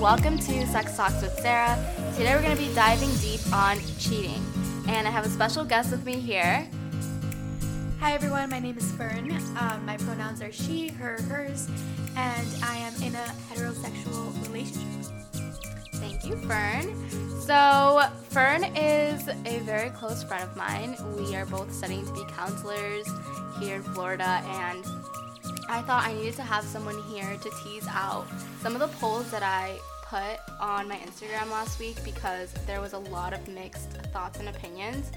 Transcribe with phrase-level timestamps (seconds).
[0.00, 1.76] Welcome to Sex Talks with Sarah.
[2.16, 4.42] Today, we're going to be diving deep on cheating,
[4.88, 6.66] and I have a special guest with me here.
[7.98, 9.30] Hi everyone, my name is Fern.
[9.58, 11.68] Um, my pronouns are she, her, hers,
[12.16, 15.12] and I am in a heterosexual relationship.
[15.96, 17.10] Thank you, Fern.
[17.38, 20.96] So, Fern is a very close friend of mine.
[21.18, 23.06] We are both studying to be counselors
[23.58, 24.82] here in Florida, and
[25.70, 28.26] I thought I needed to have someone here to tease out
[28.60, 32.92] some of the polls that I put on my Instagram last week because there was
[32.92, 35.12] a lot of mixed thoughts and opinions.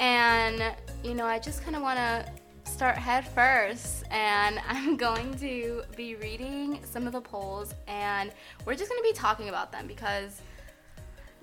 [0.00, 0.60] And,
[1.04, 2.26] you know, I just kind of want to
[2.68, 4.02] start head first.
[4.10, 8.32] And I'm going to be reading some of the polls and
[8.64, 10.40] we're just going to be talking about them because.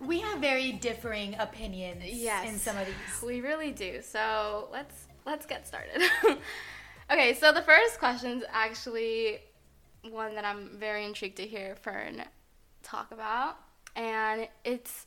[0.02, 2.50] We have very differing opinions Yes.
[2.50, 3.22] in some of these.
[3.26, 4.02] We really do.
[4.02, 6.02] So let's let's get started.
[7.12, 9.40] okay, so the first question is actually
[10.10, 12.24] one that I'm very intrigued to hear Fern
[12.82, 13.58] talk about,
[13.96, 15.06] and it's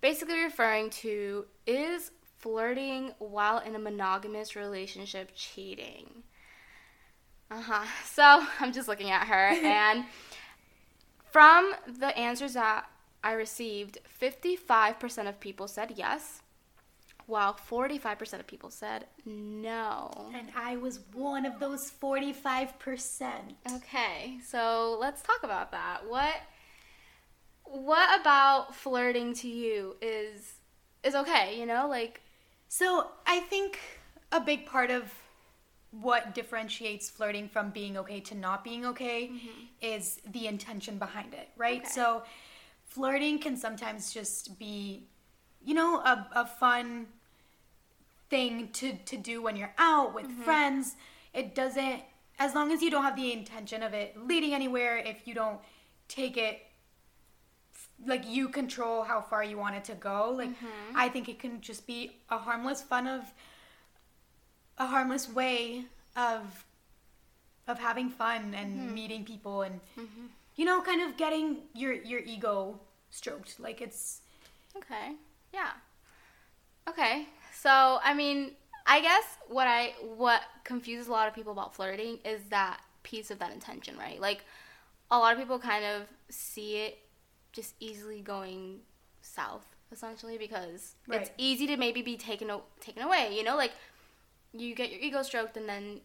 [0.00, 6.22] basically referring to is flirting while in a monogamous relationship cheating.
[7.50, 7.84] Uh huh.
[8.04, 10.04] So I'm just looking at her, and
[11.30, 12.86] from the answers that
[13.22, 16.42] I received, 55% of people said yes,
[17.26, 20.30] while 45% of people said no.
[20.34, 23.32] And I was one of those 45%.
[23.76, 26.08] Okay, so let's talk about that.
[26.08, 26.34] What
[27.64, 30.54] what about flirting to you is
[31.02, 31.88] is okay, you know?
[31.88, 32.20] Like
[32.68, 33.78] So I think
[34.32, 35.12] a big part of
[35.90, 39.64] what differentiates flirting from being okay to not being okay mm-hmm.
[39.80, 41.80] is the intention behind it, right?
[41.80, 41.88] Okay.
[41.88, 42.22] So
[42.84, 45.08] flirting can sometimes just be,
[45.64, 47.06] you know, a, a fun
[48.30, 50.42] thing to, to do when you're out with mm-hmm.
[50.42, 50.96] friends.
[51.32, 52.02] It doesn't,
[52.38, 55.58] as long as you don't have the intention of it leading anywhere, if you don't
[56.08, 56.60] take it
[58.04, 60.34] like you control how far you want it to go.
[60.36, 60.96] Like mm-hmm.
[60.96, 63.22] I think it can just be a harmless fun of
[64.78, 65.84] a harmless way
[66.16, 66.64] of
[67.66, 68.94] of having fun and mm-hmm.
[68.94, 69.80] meeting people and
[70.54, 72.78] you know kind of getting your your ego
[73.10, 73.58] stroked.
[73.58, 74.20] Like it's
[74.76, 75.12] Okay.
[75.52, 75.70] Yeah.
[76.88, 77.26] Okay.
[77.62, 78.52] So, I mean,
[78.86, 83.30] I guess what I what confuses a lot of people about flirting is that piece
[83.30, 84.20] of that intention, right?
[84.20, 84.44] Like
[85.10, 86.98] a lot of people kind of see it
[87.52, 88.80] just easily going
[89.22, 93.56] south essentially because it's easy to maybe be taken o- taken away, you know?
[93.56, 93.72] Like
[94.52, 96.00] you get your ego stroked and then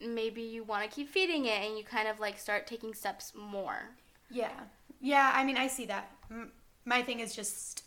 [0.00, 3.32] maybe you want to keep feeding it and you kind of like start taking steps
[3.34, 3.90] more.
[4.30, 4.52] Yeah.
[5.00, 6.10] Yeah, I mean, I see that.
[6.84, 7.84] My thing is just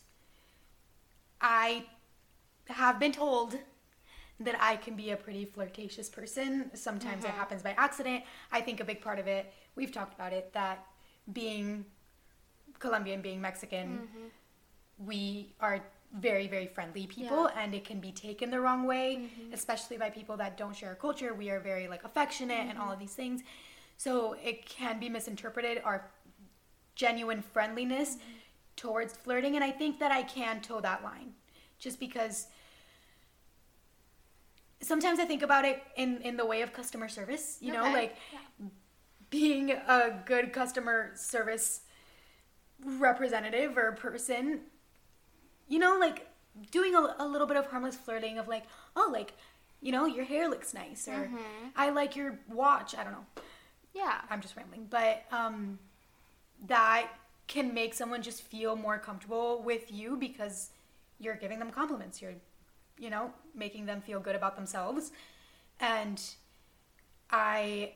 [1.41, 1.85] I
[2.67, 3.57] have been told
[4.39, 6.71] that I can be a pretty flirtatious person.
[6.73, 7.37] Sometimes it mm-hmm.
[7.37, 8.23] happens by accident.
[8.51, 10.85] I think a big part of it, we've talked about it, that
[11.31, 11.85] being
[12.79, 15.05] Colombian, being Mexican, mm-hmm.
[15.05, 15.81] we are
[16.13, 17.61] very, very friendly people Yeah.
[17.61, 19.53] and it can be taken the wrong way, mm-hmm.
[19.53, 21.33] especially by people that don't share our culture.
[21.33, 23.41] We are very like affectionate and all of these things.
[23.97, 26.09] So it can be misinterpreted our
[26.95, 28.17] genuine friendliness
[28.75, 31.33] towards flirting and I think that I can toe that line
[31.79, 32.47] just because
[34.83, 37.93] sometimes I think about it in in the way of customer service, you know, Okay.
[37.93, 38.17] like
[39.29, 41.81] being a good customer service
[42.85, 44.61] representative or person,
[45.67, 46.27] you know, like
[46.71, 48.63] doing a, a little bit of harmless flirting of like,
[48.95, 49.33] oh, like,
[49.81, 51.29] you know, your hair looks nice or
[51.75, 52.95] I like your watch.
[52.95, 53.25] I don't know.
[53.93, 54.21] Yeah.
[54.29, 55.79] I'm just rambling, but um,
[56.67, 57.07] that
[57.47, 60.69] can make someone just feel more comfortable with you because
[61.19, 62.21] you're giving them compliments.
[62.21, 62.33] You're,
[62.97, 65.11] you know, making them feel good about themselves,
[65.79, 66.21] and
[67.29, 67.93] I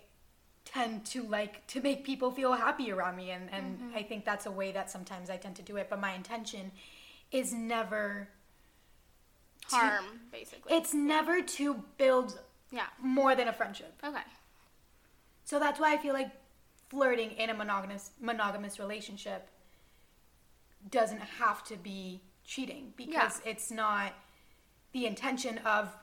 [0.66, 3.98] tend to like to make people feel happy around me, and and mm-hmm.
[3.98, 5.88] I think that's a way that sometimes I tend to do it.
[5.90, 6.72] But my intention
[7.32, 8.30] is never.
[9.70, 10.76] to- Harm basically.
[10.76, 12.40] It's never to build
[12.72, 12.88] yeah.
[13.02, 13.94] more than a friendship.
[14.04, 14.20] Okay.
[15.46, 16.32] So that's why I feel like
[16.90, 19.50] flirting in a monogamous monogamous relationship
[20.90, 24.14] doesn't have to be cheating because it's not
[24.98, 25.96] the intention of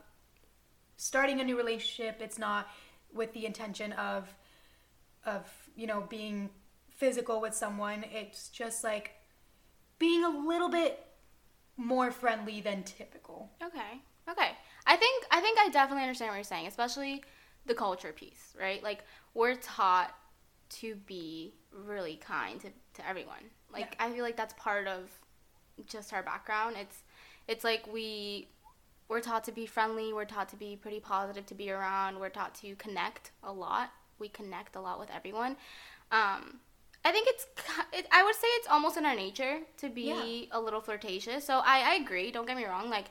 [0.97, 2.21] starting a new relationship.
[2.21, 2.69] It's not
[3.13, 4.33] with the intention of
[5.27, 6.51] of you know being
[6.91, 8.05] physical with someone.
[8.13, 9.13] It's just like
[9.99, 11.05] being a little bit
[11.77, 13.51] more friendly than typical.
[13.63, 14.01] Okay.
[14.31, 14.51] Okay.
[14.87, 17.25] I think I think I definitely understand what you're saying, especially
[17.67, 18.81] the culture piece, right?
[18.81, 19.05] Like
[19.35, 20.15] we're taught
[20.81, 23.51] to be really kind to, to everyone.
[23.73, 25.11] Like I feel like that's part of
[25.89, 26.77] just our background.
[26.79, 27.03] It's
[27.49, 28.49] it's like we
[29.09, 32.29] we're taught to be friendly, we're taught to be pretty positive to be around, we're
[32.29, 33.91] taught to connect a lot.
[34.19, 35.57] We connect a lot with everyone.
[36.11, 36.61] Um
[37.05, 37.47] I think it's.
[37.93, 41.45] It, I would say it's almost in our nature to be a little flirtatious.
[41.45, 42.33] So I, I agree.
[42.33, 42.91] Don't get me wrong.
[42.91, 43.07] Like,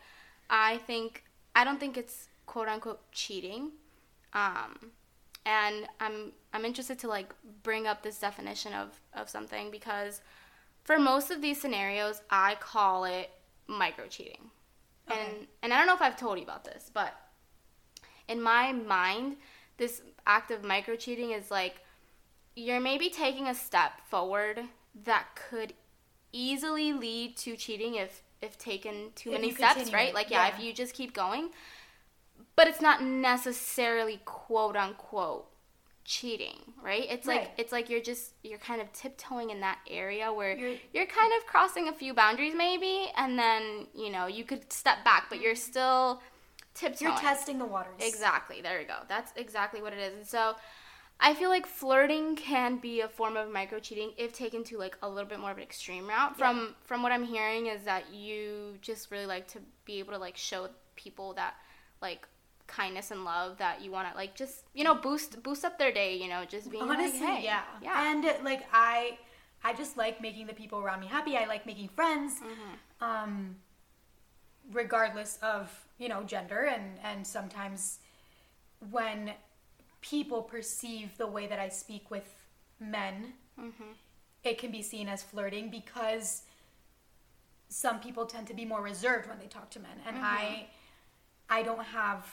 [0.50, 1.24] I think
[1.56, 3.72] I don't think it's quote unquote cheating.
[4.34, 4.92] Um,
[5.46, 10.22] and I'm I'm interested to like bring up this definition of of something because
[10.84, 13.30] for most of these scenarios, I call it
[13.68, 14.50] micro cheating.
[15.08, 15.48] And Okay.
[15.62, 17.14] and I don't know if I've told you about this, but
[18.28, 19.38] in my mind,
[19.78, 21.82] this act of micro cheating is like
[22.56, 24.64] you're maybe taking a step forward
[25.06, 25.74] that could
[26.32, 30.14] easily lead to cheating if if taken too If many steps, continue right?
[30.14, 30.56] Like yeah, yeah.
[30.56, 31.50] if you just keep going.
[32.56, 35.48] But it's not necessarily quote unquote
[36.06, 37.06] cheating, right?
[37.10, 40.82] It's like it's like you're just you're kind of tiptoeing in that area where You're-
[40.94, 45.04] you're, kind of crossing a few boundaries maybe and then, you know, you could step
[45.06, 46.22] back, but you're still
[46.74, 47.12] tiptoeing.
[47.12, 47.94] You're testing the waters.
[48.00, 48.62] Exactly.
[48.62, 48.98] There you go.
[49.08, 50.14] That's exactly what it is.
[50.14, 50.56] And so
[51.20, 54.98] I feel like flirting can be a form of micro cheating if taken to like
[55.02, 56.38] a little bit more of an extreme route.
[56.38, 60.20] From from what I'm hearing is that you just really like to be able to
[60.20, 61.54] like show people that
[62.02, 62.28] like
[62.68, 65.92] kindness and love that you want to like just you know boost boost up their
[65.92, 67.64] day you know just being Honestly, like, hey, yeah.
[67.82, 69.18] yeah And like I
[69.64, 71.38] I just like making the people around me happy.
[71.38, 72.40] I like making friends.
[72.40, 73.04] Mm-hmm.
[73.04, 73.56] Um
[74.72, 78.00] regardless of, you know, gender and and sometimes
[78.92, 79.34] when
[80.02, 82.28] people perceive the way that I speak with
[82.80, 83.92] men, Mm-hmm.
[84.44, 86.42] it can be seen as flirting because
[87.70, 90.26] some people tend to be more reserved when they talk to men and Mm-hmm.
[90.26, 90.68] I
[91.50, 92.26] I don't have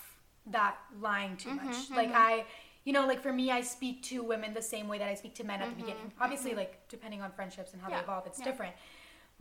[0.53, 1.67] that lying too much.
[1.67, 2.45] Mm-hmm, Like I
[2.85, 5.35] you know, like for me I speak to women the same way that I speak
[5.37, 6.13] to men at the beginning.
[6.21, 8.45] Obviously like depending on friendships and how Mm-hmm, Yeah, they evolve it's yeah.
[8.45, 8.75] different.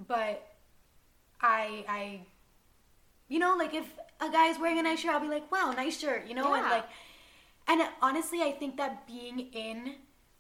[0.07, 0.45] But
[1.41, 2.21] I I
[3.27, 3.85] you know, like if
[4.19, 6.53] a guy is wearing a nice shirt, I'll be like, "Wow, nice shirt," you know,
[6.53, 6.85] and like
[7.67, 9.95] and honestly, I think that being in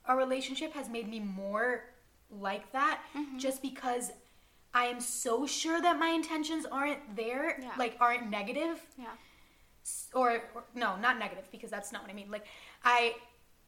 [0.07, 1.83] a relationship has made me more
[2.31, 3.37] like that Mm-hmm.
[3.37, 4.11] just because
[4.73, 7.71] I am so sure that my intentions aren't there, Yeah.
[7.77, 9.07] like aren't negative yeah
[10.13, 12.29] or, or no, not negative because that's not what I mean.
[12.31, 12.45] Like
[12.83, 13.15] I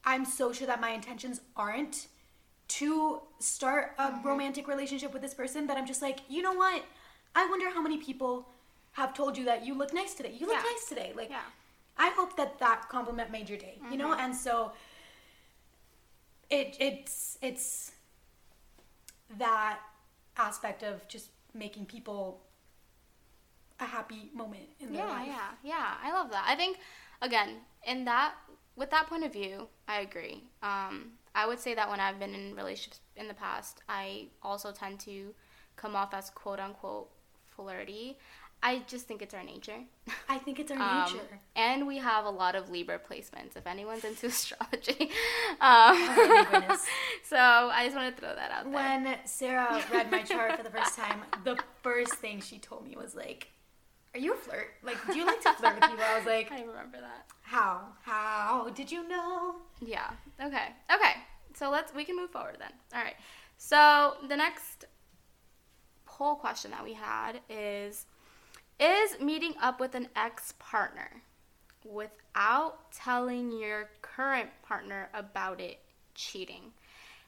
[0.04, 2.08] I'm so sure that my intentions aren't
[2.68, 4.26] to start a Mm-hmm.
[4.28, 6.82] romantic relationship with this person that I'm just like, "You know what?
[7.34, 8.48] I wonder how many people
[8.92, 10.32] have told you that you look nice today.
[10.38, 10.70] You look Yeah.
[10.72, 11.40] nice today." Like yeah
[11.98, 14.10] I hope that that compliment made your day, you know?
[14.12, 14.20] Mm-hmm.
[14.24, 14.72] And so
[16.50, 17.92] it it's it's
[19.38, 19.78] that
[20.36, 22.40] aspect of just making people
[23.82, 25.26] a happy moment in their yeah life.
[25.26, 25.94] yeah yeah.
[26.02, 26.44] I love that.
[26.46, 26.78] I think
[27.20, 27.50] again
[27.86, 28.34] in that
[28.76, 30.36] with that point of view i agree.
[30.62, 30.94] Um,
[31.34, 34.98] i would say that when i've been in relationships in the past i also tend
[35.00, 35.34] to
[35.76, 37.08] come off as quote unquote
[37.54, 38.18] flirty.
[38.64, 39.80] I just think it's our nature.
[40.28, 41.40] I think it's our Um, nature.
[41.56, 45.10] and we have a lot of libra placements if anyone's into astrology.
[45.60, 46.78] Um, Oh,
[47.24, 48.72] so i just want to throw that out there.
[48.72, 52.94] When Sarah read my chart for the first time, the first thing she told me
[52.96, 53.48] was like,
[54.14, 54.68] "Are you a flirt?
[54.82, 57.88] Like, do you like to flirt with people?" I was like, i remember that "How?
[58.02, 60.10] How did you know?" Yeah.
[60.40, 60.68] Okay.
[60.94, 61.14] Okay.
[61.54, 62.72] So let's we can move forward then.
[62.94, 63.16] All right.
[63.58, 64.86] So the next
[66.04, 68.06] poll question that we had is
[68.80, 71.22] is meeting up with an ex-partner
[71.84, 75.78] without telling your current partner about it
[76.14, 76.72] cheating?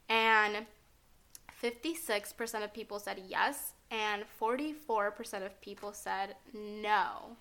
[0.08, 0.66] And
[1.62, 7.36] 56% of people said yes and 44% of people said no.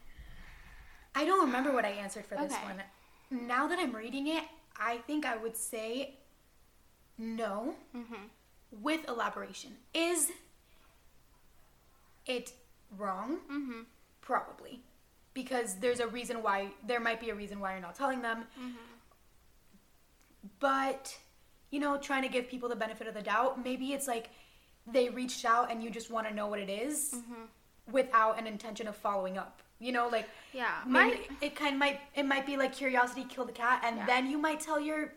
[1.15, 2.63] I don't remember what I answered for this Okay.
[2.63, 2.83] one.
[3.31, 4.43] Now that I'm reading it,
[4.77, 6.17] I think I would say
[7.17, 8.29] no Mhm.
[8.71, 9.77] with elaboration.
[9.93, 10.31] Is
[12.25, 12.53] it
[12.91, 13.39] wrong?
[13.49, 13.85] Mhm.
[14.21, 14.83] Probably.
[15.33, 18.47] Because there's a reason why, there might be a reason why you're not telling them.
[20.59, 21.19] But,
[21.71, 24.29] you know, trying to give people the benefit of the doubt, maybe it's like
[24.91, 27.43] they reached out and you just want to know what it is mm-hmm.
[27.91, 29.61] without an intention of following up.
[29.79, 30.71] You know, like Yeah.
[30.85, 34.05] My- it kind of might it might be like curiosity killed the cat and Yeah.
[34.05, 35.13] then you might tell your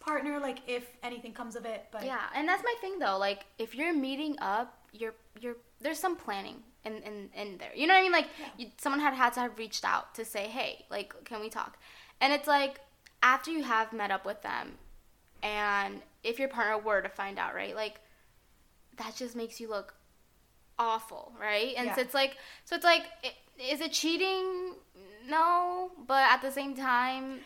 [0.00, 3.18] partner like if anything comes of it but Yeah, and that's my thing though.
[3.18, 7.70] Like, if you're meeting up, you're you're there's some planning in in, in there.
[7.74, 8.12] You know what I mean?
[8.12, 8.28] Like,
[8.58, 11.78] you, someone had had to have reached out to say, hey, like, can we talk?
[12.20, 12.80] And it's like
[13.22, 14.78] after you have met up with them,
[15.42, 17.74] and if your partner were to find out, right?
[17.76, 18.00] Like,
[19.02, 19.94] that just makes you look
[20.78, 21.74] awful, right?
[21.76, 23.02] And so it's like, so it's like,
[23.58, 24.74] is it cheating?
[25.28, 27.40] No, but at the same time,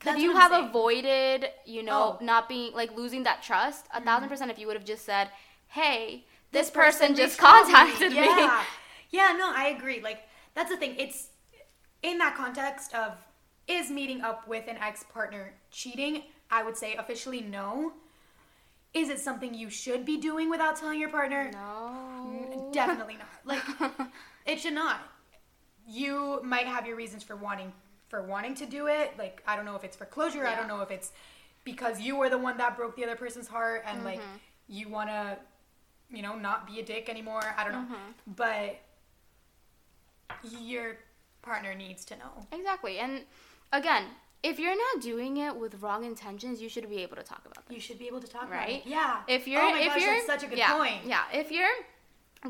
[0.00, 0.68] could That's you have saying.
[0.68, 2.24] avoided, you know, Oh.
[2.24, 3.86] not being like losing that trust?
[3.92, 4.28] A thousand mm-hmm.
[4.28, 5.28] percent if you would have just said,
[5.66, 8.64] "Hey, this, this person, just reached out contacted me." Yeah.
[9.10, 10.02] Yeah, no, I agree.
[10.02, 10.94] Like that's the thing.
[10.98, 11.28] It's
[12.02, 13.16] in that context of
[13.68, 16.22] is meeting up with an ex-partner cheating?
[16.50, 17.92] I would say officially no.
[18.94, 21.50] Is it something you should be doing without telling your partner?
[21.52, 22.70] No.
[22.72, 23.28] Definitely not.
[23.44, 23.62] Like
[24.46, 25.00] it should not.
[25.86, 27.72] You might have your reasons for wanting
[28.08, 29.12] for wanting to do it.
[29.18, 30.46] Like I don't know if it's for closure.
[30.46, 31.12] I don't know if it's
[31.64, 34.36] because you were the one that broke the other person's heart and like Mm-hmm.
[34.68, 35.36] you want to
[36.10, 37.42] you know not be a dick anymore.
[37.56, 37.94] I don't know.
[37.94, 38.32] Mm-hmm.
[38.36, 38.80] But
[40.60, 40.96] your
[41.42, 42.46] partner needs to know.
[42.52, 42.98] Exactly.
[42.98, 43.22] And
[43.72, 44.04] again,
[44.42, 47.66] if you're not doing it with wrong intentions, you should be able to talk about
[47.66, 47.74] that.
[47.74, 48.82] You should be able to talk about Right?
[48.84, 48.86] it.
[48.86, 49.20] Yeah.
[49.26, 51.04] If you're oh my if gosh, you're that's such a good yeah, point.
[51.04, 51.22] Yeah.
[51.32, 51.68] If you're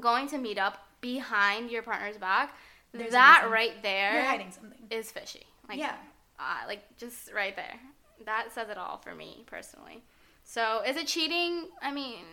[0.00, 2.54] going to meet up behind your partner's back,
[2.92, 4.78] There's that right there You're hiding something.
[4.90, 5.46] is fishy.
[5.68, 5.94] Like Yeah.
[6.38, 7.74] uh, like just right there.
[8.26, 10.02] That says it all for me personally.
[10.44, 11.68] So is it cheating?
[11.82, 12.24] I mean,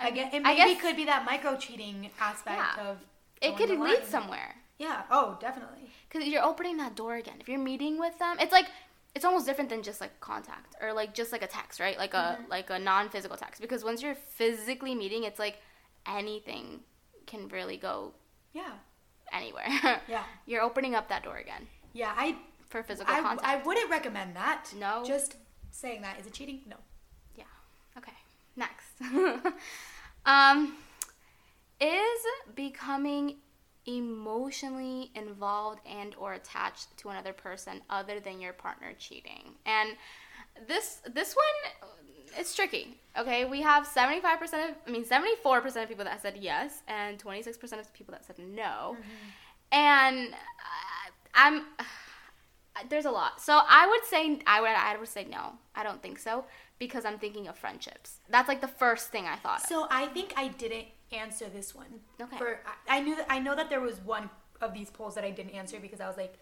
[0.00, 2.90] I, guess it maybe guess could be that micro cheating aspect Yeah.
[2.90, 2.98] of
[3.40, 4.56] it could lead somewhere.
[4.78, 5.02] Yeah.
[5.10, 5.90] Oh, definitely.
[6.08, 7.36] because you're opening that door again.
[7.40, 8.66] If you're meeting with them, it's like
[9.14, 11.98] it's almost different than just like contact or like just like a text, right?
[11.98, 12.50] Like a Mm-hmm.
[12.50, 13.60] like a non-physical text.
[13.60, 15.58] Because once you're physically meeting, it's like
[16.06, 16.80] anything
[17.26, 18.12] can really go
[18.52, 18.72] Yeah.
[19.32, 19.68] anywhere.
[20.08, 20.24] Yeah.
[20.46, 22.12] you're opening up that door again Yeah.
[22.16, 22.36] I
[22.68, 23.46] for physical I, contact.
[23.48, 24.72] I wouldn't recommend that.
[24.78, 25.02] No.
[25.04, 25.36] Just
[25.72, 26.60] saying that is it cheating?
[26.68, 26.76] No.
[27.34, 27.44] yeah.
[27.98, 28.12] Okay.
[28.56, 28.92] Next.
[30.24, 30.74] um,
[31.80, 32.20] is
[32.54, 33.36] becoming
[33.86, 39.54] emotionally involved and or attached to another person other than your partner cheating.
[39.66, 39.96] And
[40.68, 41.90] this this one
[42.38, 43.44] it's tricky okay?
[43.44, 47.92] We have 75% of i mean 74% of people that said yes and 26% of
[47.92, 48.96] people that said no.
[49.72, 51.64] And uh, i'm
[52.88, 53.40] there's a lot.
[53.40, 55.54] So i would say i would i would say no.
[55.74, 56.44] I don't think so
[56.78, 58.18] because i'm thinking of friendships.
[58.28, 59.66] That's like the first thing i thought of.
[59.66, 62.00] So I think I didn't answer this one.
[62.20, 62.36] Okay.
[62.38, 65.24] For I, I knew that I know that there was one of these polls that
[65.24, 66.34] I didn't answer because I was like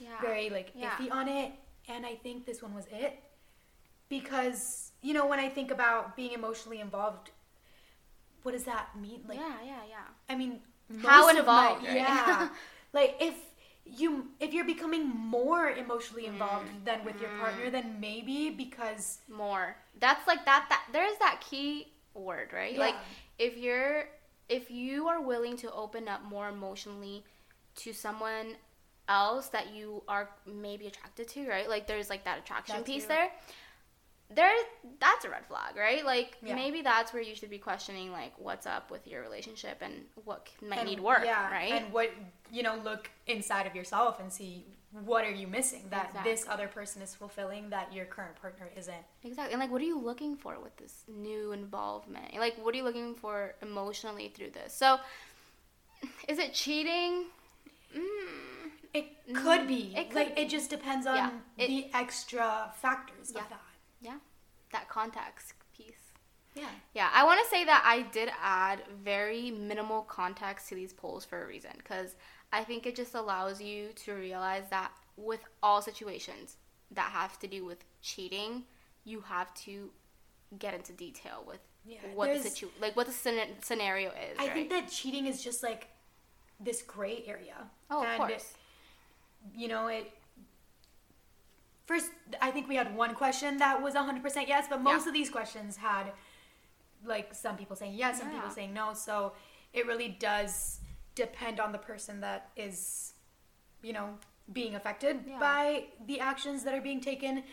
[0.00, 0.90] yeah very like Yeah.
[0.90, 1.52] iffy on it,
[1.88, 3.18] and I think this one was it.
[4.08, 7.30] Because you know when I think about being emotionally involved,
[8.42, 9.20] what does that mean?
[9.28, 10.60] Like yeah yeah yeah I mean,
[11.02, 11.96] How most of my- involved, right?
[11.96, 12.48] yeah.
[12.92, 13.34] like if
[13.84, 16.84] you if you're becoming more emotionally involved Mm.
[16.84, 21.88] than with your partner, then maybe because more that's like that that there's that key
[22.14, 23.00] word right like Yeah.
[23.38, 24.04] If you're
[24.48, 27.24] if you are willing to open up more emotionally
[27.76, 28.56] to someone
[29.08, 31.68] else that you are maybe attracted to right?
[31.68, 33.30] Like there's like that attraction That's piece there.
[34.34, 34.52] There
[35.00, 36.04] that's a red flag right?
[36.04, 36.54] Like Yeah.
[36.54, 40.48] maybe that's where you should be questioning like what's up with your relationship and what
[40.60, 41.72] might and- need work yeah, right?
[41.72, 42.10] And what
[42.50, 44.64] you know, look inside of yourself and see
[45.04, 49.04] what are you missing that this other person is fulfilling that your current partner isn't.
[49.22, 49.52] Exactly.
[49.52, 52.34] And like what are you looking for with this new involvement?
[52.38, 54.72] Like what are you looking for emotionally through this?
[54.74, 54.98] So
[56.26, 57.26] is it cheating?
[57.94, 59.92] Mm, It could be.
[59.96, 60.42] it could like be.
[60.42, 63.42] it just depends on Yeah, it- the extra factors Yeah.
[63.42, 63.60] of that.
[64.00, 64.18] yeah.
[64.72, 65.94] That context piece.
[66.54, 66.68] Yeah.
[66.94, 71.24] Yeah, I want to say that I did add very minimal context to these polls
[71.24, 72.16] for a reason because
[72.52, 76.56] I think it just allows you to realize that with all situations
[76.92, 78.64] that have to do with cheating,
[79.04, 79.90] you have to
[80.58, 84.38] get into detail with Yeah, what the situ- like what the scena- scenario is.
[84.38, 84.52] I right?
[84.54, 85.88] think that cheating is just like
[86.60, 87.56] this gray area.
[87.90, 88.54] oh, of And, course.
[89.54, 90.10] You know, it
[91.86, 92.10] First,
[92.42, 95.08] I think we had one question that was 100% yes, but most Yeah.
[95.08, 96.12] of these questions had
[97.04, 98.92] like some people saying yes, some people saying no.
[98.92, 99.32] So
[99.72, 100.80] it really does
[101.18, 103.12] depend on the person that is,
[103.82, 104.18] you know,
[104.52, 105.38] being affected Yeah.
[105.38, 107.44] by the actions that are being taken.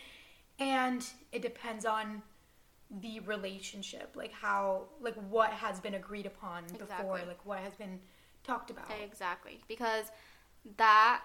[0.58, 2.22] And it depends on
[2.90, 8.00] the relationship, like how, like what has been agreed upon before, like what has been
[8.44, 8.86] talked about.
[9.04, 9.60] Exactly.
[9.68, 10.06] Because
[10.76, 11.22] that,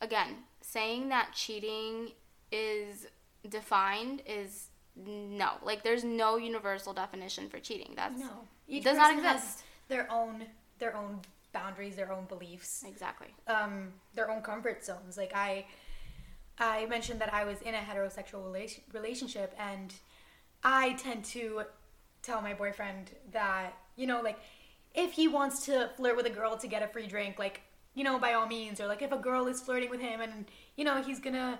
[0.00, 2.12] again, saying that cheating
[2.50, 3.06] is
[3.48, 5.52] defined is no.
[5.62, 7.92] Like, there's no universal definition for cheating.
[7.94, 9.64] That's No, each does not person has exist.
[9.88, 10.46] Their own,
[10.78, 11.20] their own
[11.52, 13.28] boundaries, their own beliefs, Exactly.
[13.46, 15.16] um, their own comfort zones.
[15.16, 15.64] Like I,
[16.58, 19.94] I mentioned that I was in a heterosexual relation, relationship, and
[20.62, 21.62] I tend to
[22.22, 24.38] tell my boyfriend that you know, like
[24.94, 27.62] if he wants to flirt with a girl to get a free drink, like
[27.94, 30.46] you know, by all means, or like if a girl is flirting with him and
[30.76, 31.58] you know he's gonna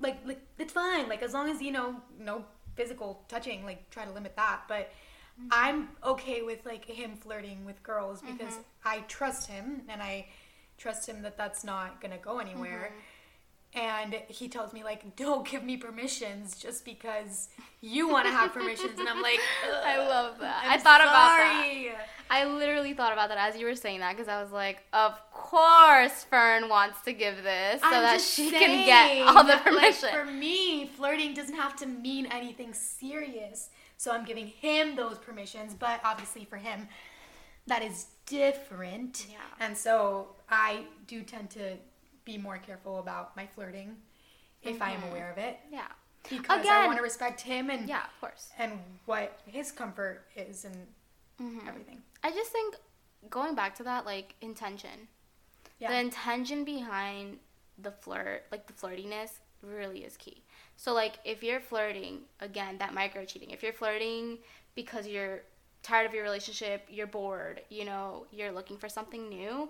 [0.00, 2.44] like like it's fine, like as long as you know no
[2.76, 4.90] physical touching, like try to limit that, but.
[5.50, 8.36] I'm okay with like him flirting with girls mm-hmm.
[8.36, 10.26] because I trust him and I
[10.78, 12.92] trust him that that's not gonna go anywhere.
[12.92, 12.98] Mm-hmm.
[13.72, 18.52] And he tells me like, don't give me permissions just because you want to have
[18.52, 19.38] permissions, and I'm like,
[19.84, 20.64] I love that.
[20.64, 21.62] I'm I thought about that.
[21.62, 21.92] sorry."
[22.32, 25.18] I literally thought about that as you were saying that because I was like, of
[25.32, 29.66] course Fern wants to give this so I'm that she can get all the that,
[29.66, 30.10] like, permission.
[30.12, 33.70] for me, flirting doesn't have to mean anything serious.
[34.00, 36.88] So I'm giving him those permissions, but obviously for him,
[37.66, 39.26] that is different.
[39.30, 39.36] Yeah.
[39.60, 41.76] And so I do tend to
[42.24, 43.96] be more careful about my flirting
[44.62, 45.58] if I am aware of it.
[45.70, 45.82] Yeah.
[46.30, 48.48] Because I want to respect him and Yeah, of course.
[48.58, 48.72] and
[49.04, 50.76] what his comfort is and
[51.38, 51.68] Mm-hmm.
[51.68, 52.02] everything.
[52.24, 52.76] I just think
[53.28, 55.08] going back to that, like intention.
[55.78, 55.90] Yeah.
[55.90, 57.38] The intention behind
[57.78, 59.30] the flirt, like the flirtiness,
[59.62, 60.42] really is key.
[60.82, 63.50] So like if you're flirting, again, that micro cheating.
[63.50, 64.38] If you're flirting
[64.74, 65.42] because you're
[65.82, 69.68] tired of your relationship, you're bored, you know, you're looking for something new.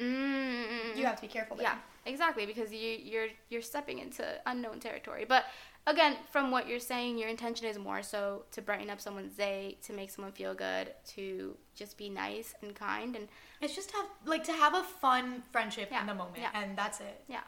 [0.00, 1.56] Mm, you have to be careful.
[1.56, 1.66] There.
[1.68, 5.24] yeah, exactly, because you you're you're stepping into unknown territory.
[5.24, 5.44] But
[5.86, 9.78] again, from what you're saying, your intention is more so to brighten up someone's day,
[9.82, 13.28] to make someone feel good, to just be nice and kind, and
[13.60, 16.50] It's just have like to have a fun friendship Yeah, in the moment, yeah.
[16.60, 17.22] and that's it.
[17.28, 17.44] yeah.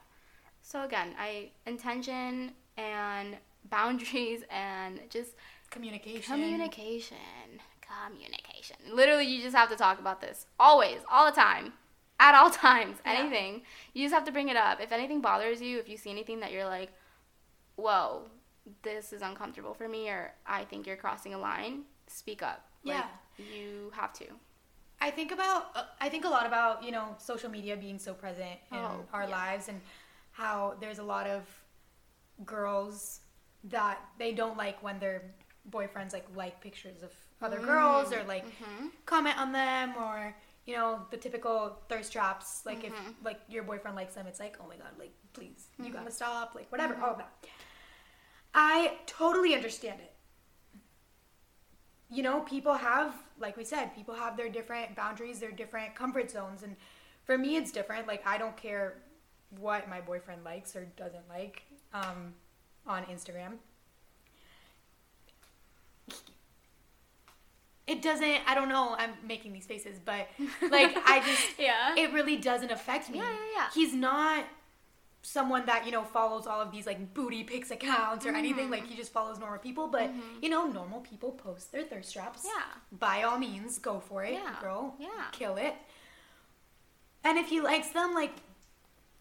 [0.62, 3.37] So again, I intention and
[3.71, 5.33] boundaries and just
[5.71, 6.23] Communication.
[6.23, 7.16] communication,
[7.83, 8.76] communication.
[8.92, 11.73] Literally, you just have to talk about this always, all the time.
[12.18, 13.12] At all times, Yeah.
[13.18, 13.62] anything.
[13.92, 14.80] You just have to bring it up.
[14.80, 16.90] If anything bothers you, if you see anything that you're like,
[17.76, 18.23] whoa,
[18.83, 22.64] this is uncomfortable for me, or I think you're crossing a line, speak up.
[22.85, 22.97] Like,
[23.38, 23.45] Yeah.
[23.52, 24.25] you have to.
[25.00, 28.14] I think about uh, I think a lot about you know social media being so
[28.14, 29.28] present in Oh, our yeah.
[29.37, 29.78] lives and
[30.33, 31.42] how there's a lot of
[32.44, 33.20] girls
[33.64, 35.34] that they don't like when their
[35.70, 37.10] boyfriends like like pictures of
[37.42, 38.86] other girls or like Mm-hmm.
[39.04, 40.34] comment on them or
[40.66, 43.25] you know the typical thirst traps like if Mm-hmm.
[43.25, 46.54] like your boyfriend likes them it's like oh my god like please you gotta stop
[46.54, 47.04] like whatever Mm-hmm.
[47.04, 47.32] all of that
[48.54, 50.12] i totally understand it
[52.10, 56.30] you know people have like we said people have their different boundaries their different comfort
[56.30, 56.76] zones and
[57.25, 58.99] for me it's different like i don't care
[59.58, 61.62] what my boyfriend likes or doesn't like
[61.97, 62.35] um,
[62.87, 63.52] on instagram
[67.87, 70.28] it doesn't i don't know i'm making these faces but
[70.71, 71.95] like i just Yeah.
[71.97, 73.67] it really doesn't affect me Yeah, yeah, yeah.
[73.75, 74.45] he's not
[75.23, 78.39] someone that you know follows all of these like booty pics accounts or Mm-hmm.
[78.39, 80.11] anything like he just follows normal people but
[80.43, 82.63] you know normal people post their thirst traps Yeah.
[82.99, 85.09] by all means go for it Yeah, girl yeah.
[85.32, 85.75] kill it
[87.25, 88.32] and if he likes them like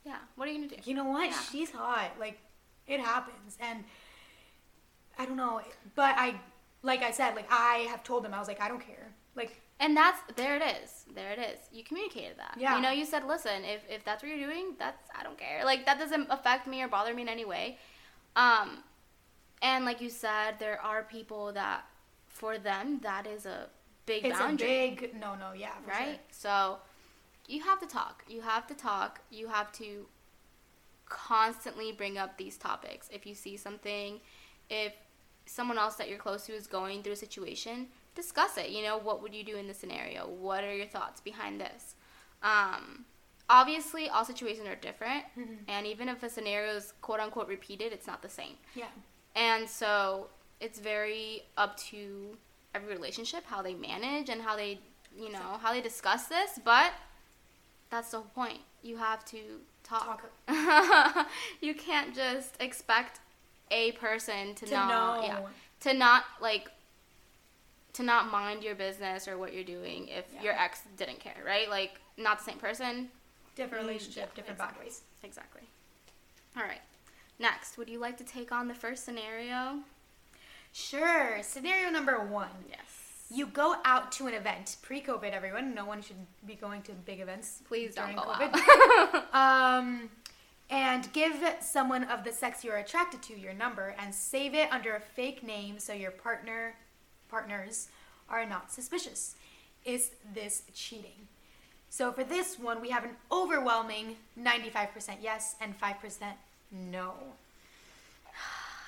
[0.06, 0.18] Yeah.
[0.36, 0.90] What are you gonna do?
[0.90, 1.40] you know what Yeah.
[1.52, 2.38] she's hot like
[2.88, 3.84] it happens and
[5.18, 5.62] i don't know
[5.96, 6.40] but i
[6.84, 9.62] like i said like i have told them i was like i don't care like
[9.80, 10.92] And that's there it is.
[11.14, 11.60] There it is.
[11.78, 12.56] You communicated that.
[12.58, 12.76] Yeah.
[12.76, 15.60] You know, you said, listen, if, if that's what you're doing, that's I don't care.
[15.72, 17.78] Like that doesn't affect me or bother me in any way.
[18.38, 18.68] Um
[19.62, 21.80] and like you said, there are people that
[22.40, 23.68] for them that is a
[24.06, 24.68] big it's boundary.
[24.68, 26.20] a big no no yeah right?
[26.32, 26.78] So
[27.54, 28.24] you have to talk.
[28.36, 29.20] You have to talk.
[29.30, 29.88] You have to
[31.08, 33.10] constantly bring up these topics.
[33.12, 34.20] If you see something,
[34.70, 34.94] if
[35.46, 38.70] someone else that you're close to is going through a situation, discuss it.
[38.70, 40.28] You know, what would you do in this scenario?
[40.28, 41.96] What are your thoughts behind this?
[42.42, 43.06] Um,
[43.50, 45.24] obviously, all situations are different,
[45.68, 48.56] and even if a scenario is quote unquote repeated, it's not the same.
[48.74, 48.86] yeah
[49.36, 50.28] And so
[50.60, 52.38] it's very up to
[52.74, 54.80] every relationship how they manage and how they,
[55.18, 56.60] you know, how they discuss this.
[56.64, 56.92] But
[57.96, 58.60] that's the whole point.
[58.84, 59.38] You have to
[59.84, 60.30] talk.
[61.62, 63.22] you can't just expect
[63.72, 65.26] a person to, To not, know.
[65.28, 65.40] yeah,
[65.82, 66.70] to not like
[67.94, 70.42] to not mind your business or what you're doing if Yeah.
[70.44, 71.70] your ex didn't care, right?
[71.70, 73.10] Like not the same person.
[73.56, 74.76] different Mm, relationship yeah, different exactly.
[74.76, 75.62] boundaries Exactly.
[76.58, 76.82] All right.
[77.40, 79.80] Next, would you like to take on the first scenario?
[80.74, 83.05] sure scenario number one Yes.
[83.30, 85.32] You go out to an event pre-COVID.
[85.32, 87.62] Everyone, no one should be going to big events.
[87.68, 89.24] Please don't during go COVID.
[89.34, 89.34] out.
[89.80, 90.10] um,
[90.70, 94.96] and give someone of the sex you're attracted to your number and save it under
[94.96, 96.76] a fake name so your partner
[97.30, 97.90] partners
[98.30, 99.36] are not suspicious.
[99.84, 101.28] Is this cheating?
[101.90, 105.96] So for this one, we have an overwhelming 95% yes and 5%
[106.72, 107.14] no.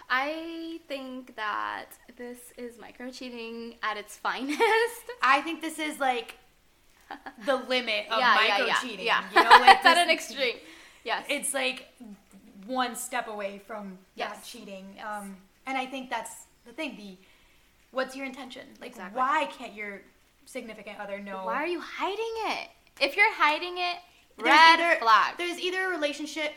[0.10, 1.86] I think that
[2.18, 4.62] this is micro cheating at its finest.
[5.22, 6.36] I think this is like
[7.46, 9.06] the limit of yeah, micro yeah, yeah, cheating.
[9.06, 9.24] Yeah.
[9.36, 10.56] You know, like it's at an extreme.
[11.04, 11.26] Yes.
[11.30, 11.88] it's like
[12.66, 14.50] one step away from Yes.
[14.50, 14.86] cheating.
[15.06, 16.32] Um, and I think that's
[16.66, 16.96] the thing.
[16.98, 17.18] The
[17.92, 18.64] what's your intention?
[18.82, 19.18] Like, Exactly.
[19.18, 20.02] why can't your
[20.46, 21.46] significant other know?
[21.46, 22.70] Why are you hiding it?
[23.00, 23.98] If you're hiding it,
[24.38, 25.36] There's red either, flag.
[25.38, 26.54] There's either a relationship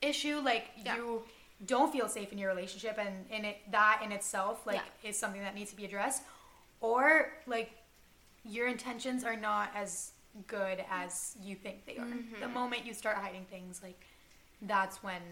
[0.00, 0.96] issue, like Yeah.
[0.96, 1.22] you
[1.66, 5.40] don't feel safe in your relationship, and in it that in itself like is something
[5.42, 6.22] that needs to be addressed,
[6.80, 7.70] or like
[8.44, 10.12] your intentions are not as
[10.46, 12.06] good as you think they are.
[12.06, 12.40] Mm-hmm.
[12.40, 14.04] The moment you start hiding things, like
[14.62, 15.22] that's when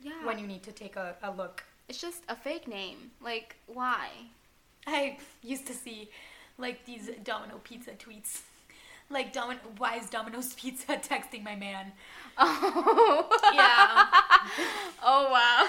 [0.00, 0.24] Yeah.
[0.24, 1.64] when you need to take a, a look.
[1.88, 3.10] It's just a fake name.
[3.20, 4.08] Like, why?
[4.86, 6.10] I used to see
[6.58, 8.42] like these Domino Pizza tweets.
[9.10, 11.92] Like, Domin- why is Domino's Pizza texting my man?
[12.38, 13.28] Oh.
[13.52, 14.06] Yeah.
[15.02, 15.68] oh wow.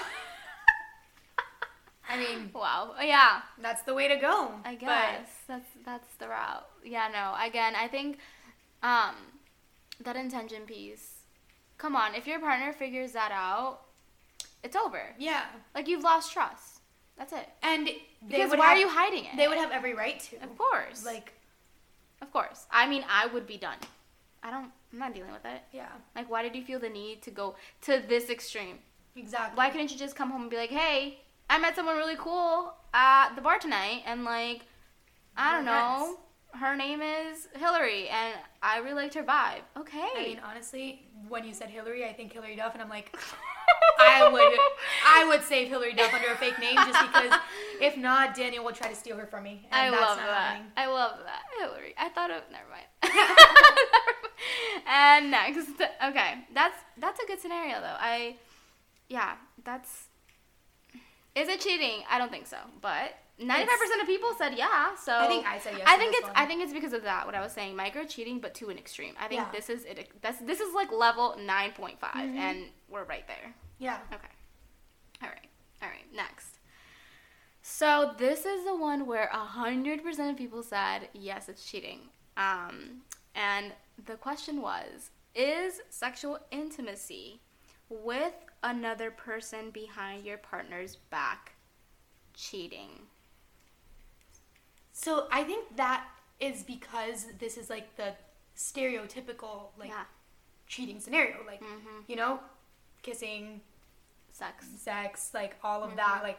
[2.08, 2.94] I mean, Wow.
[3.00, 3.40] Yeah.
[3.60, 4.52] that's the way to go.
[4.64, 6.66] I but- guess that's that's the route.
[6.84, 7.34] Yeah, no.
[7.44, 8.18] Again, I think
[8.82, 9.14] um
[10.00, 11.20] that intention piece.
[11.78, 13.80] Come on, if your partner figures that out,
[14.62, 15.02] it's over.
[15.18, 15.46] yeah.
[15.74, 16.80] Like you've lost trust.
[17.18, 17.48] That's it.
[17.62, 19.36] And they Because would why have, are you hiding it?
[19.36, 20.36] They would have every right to.
[20.42, 21.04] Of course.
[21.04, 21.32] Like,
[22.22, 22.66] of course.
[22.70, 23.76] I mean, I would be done.
[24.42, 24.70] I don't.
[24.92, 25.62] I'm not dealing with it.
[25.72, 28.78] yeah, Like, why did you feel the need to go to this extreme?
[29.16, 29.56] exactly.
[29.56, 31.18] Why couldn't you just come home and be like, "Hey,
[31.50, 34.60] I met someone really cool at the bar tonight, and like,
[35.36, 36.18] I don't know,
[36.54, 40.10] her name is Hillary, and I really liked her vibe." Okay.
[40.16, 43.14] I mean, honestly, when you said Hillary, I think Hilary Duff, and I'm like,
[43.98, 44.58] I would,
[45.06, 47.38] I would save Hilary Duff under a fake name just because,
[47.80, 50.26] if not, Daniel will try to steal her from me, and I that's love not
[50.26, 50.40] that.
[50.42, 50.72] happening.
[50.76, 51.42] I love that.
[51.60, 51.94] Hillary.
[51.98, 52.86] I thought of never mind.
[54.86, 55.68] and next.
[56.04, 56.34] Okay.
[56.54, 57.96] That's that's a good scenario though.
[57.98, 58.36] I
[59.08, 60.06] yeah, that's
[61.34, 62.02] Is it cheating?
[62.10, 62.56] I don't think so.
[62.80, 63.64] But 95%
[64.00, 64.94] of people said yeah.
[64.96, 66.32] So I think I said yes I think it's one.
[66.36, 67.76] I think it's because of that what I was saying.
[67.76, 69.14] Micro cheating but to an extreme.
[69.20, 69.50] I think Yeah.
[69.52, 72.36] this is it that's this is like level 9.5 Mhm.
[72.36, 73.54] and we're right there.
[73.82, 73.98] Yeah.
[74.12, 74.28] Okay.
[75.24, 75.48] All right.
[75.82, 76.06] All right.
[76.14, 76.60] Next.
[77.62, 81.98] So this is the one where hundred percent of people said yes, it's cheating.
[82.36, 83.02] Um,
[83.34, 83.72] and
[84.06, 87.40] the question was: Is sexual intimacy
[87.88, 91.54] with another person behind your partner's back
[92.34, 92.90] cheating?
[94.92, 96.06] So I think that
[96.38, 98.14] is because this is like the
[98.56, 100.04] stereotypical like yeah.
[100.68, 102.04] cheating scenario, like Mhm.
[102.06, 102.38] you know,
[103.02, 103.60] kissing,
[104.44, 104.66] Sex.
[104.78, 106.38] sex, like all of that, like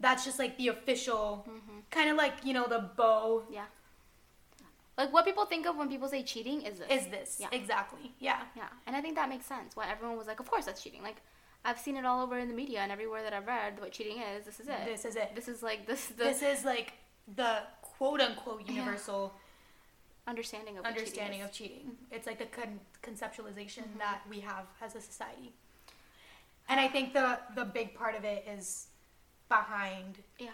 [0.00, 1.82] that's just like the official Mhm.
[1.90, 3.66] kind of like you know the bow Yeah.
[4.96, 6.88] Like what people think of when people say cheating is this.
[6.90, 7.48] is this Yeah.
[7.52, 9.74] exactly yeah Yeah, and I think that makes sense.
[9.76, 11.20] Why everyone was like, "Of course, that's cheating." Like,
[11.64, 14.18] I've seen it all over in the media and everywhere that I've read what cheating
[14.20, 14.44] is.
[14.44, 14.84] This is it.
[14.84, 16.92] this is it This is like this the this is like
[17.40, 18.72] the quote unquote Yeah.
[18.72, 19.34] universal
[20.26, 23.98] understanding of understanding cheating of cheating it's like the con- conceptualization Mm-hmm.
[23.98, 25.52] that we have as a society
[26.68, 28.88] and i think the the big part of it is
[29.48, 30.18] behind.
[30.38, 30.48] Yeah,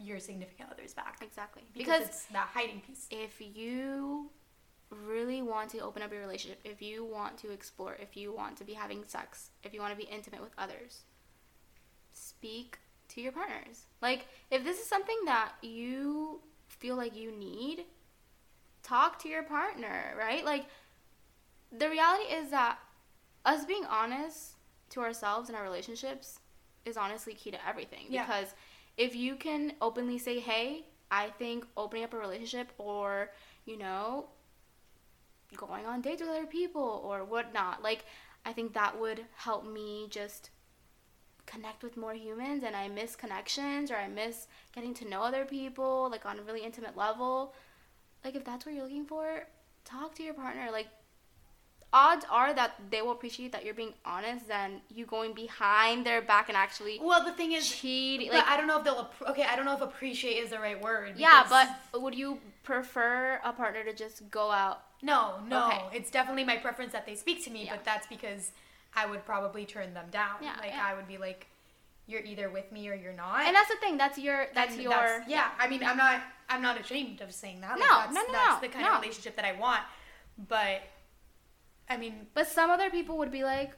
[0.00, 1.62] your significant other's back exactly.
[1.72, 4.30] because, Because it's that hiding piece if you
[4.90, 8.56] really want to open up your relationship, if you want to explore, if you want
[8.58, 11.02] to be having sex, if you want to be intimate with others,
[12.12, 13.86] speak to your partners.
[14.02, 17.84] Like, if this is something that you feel like you need,
[18.82, 20.44] talk to your partner, right?
[20.44, 20.66] Like,
[21.70, 22.78] the reality is that
[23.46, 24.56] us being honest
[24.92, 26.40] to ourselves and our relationships
[26.84, 28.06] is honestly key to everything.
[28.08, 28.26] Yeah.
[28.26, 28.54] Because
[28.96, 33.30] if you can openly say, hey, I think opening up a relationship or,
[33.64, 34.26] you know,
[35.56, 38.04] going on dates with other people or whatnot, like,
[38.44, 40.50] I think that would help me just
[41.46, 45.44] connect with more humans and I miss connections or I miss getting to know other
[45.44, 47.54] people like on a really intimate level.
[48.24, 49.42] Like if that's what you're looking for,
[49.84, 50.68] talk to your partner.
[50.70, 50.88] Like
[51.92, 56.22] odds are that they will appreciate that you're being honest than you going behind their
[56.22, 58.28] back and actually well the thing is cheating.
[58.28, 60.58] but Like i don't know if they'll okay i don't know if appreciate is the
[60.58, 61.68] right word yeah, but
[62.00, 64.82] would you prefer a partner to just go out?
[65.02, 65.82] no no Okay.
[65.92, 67.72] it's definitely my preference that they speak to me Yeah.
[67.76, 68.52] but that's because
[68.94, 70.84] i would probably turn them down Yeah, like yeah.
[70.90, 71.46] i would be like
[72.06, 73.96] you're either with me or you're not And that's the thing.
[73.96, 75.50] That's your that's And your yeah.
[75.58, 77.78] I mean, I'm not I'm not ashamed of saying that.
[77.78, 78.94] Like, No, that's, no, no, that's no, the kind no.
[78.96, 79.82] of relationship that I want.
[80.48, 80.82] But
[81.92, 83.72] I mean, But some other people would be like,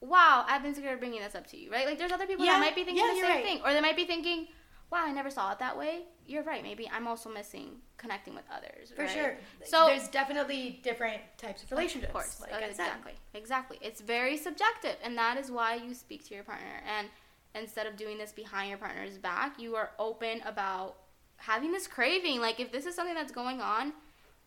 [0.00, 1.86] "Wow, I've been scared of bringing this up to you." Right?
[1.86, 3.44] Like, there's other people Yeah, that might be thinking yeah, the same right.
[3.44, 4.48] thing, or they might be thinking,
[4.90, 6.62] "Wow, I never saw it that way." You're right.
[6.62, 8.92] Maybe I'm also missing connecting with others.
[8.94, 9.10] for right?
[9.10, 9.38] sure.
[9.64, 12.10] So there's definitely different types of relationships.
[12.10, 12.70] Of course, like I oh, said.
[12.70, 13.78] exactly, exactly.
[13.80, 16.82] It's very subjective, and that is why you speak to your partner.
[16.86, 17.08] And
[17.54, 20.96] instead of doing this behind your partner's back, you are open about
[21.38, 22.40] having this craving.
[22.40, 23.92] Like, if this is something that's going on,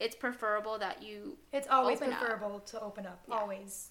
[0.02, 2.20] it's preferable that you, It's always Open up.
[2.20, 3.22] preferable to open up.
[3.28, 3.36] Yeah.
[3.36, 3.90] Always.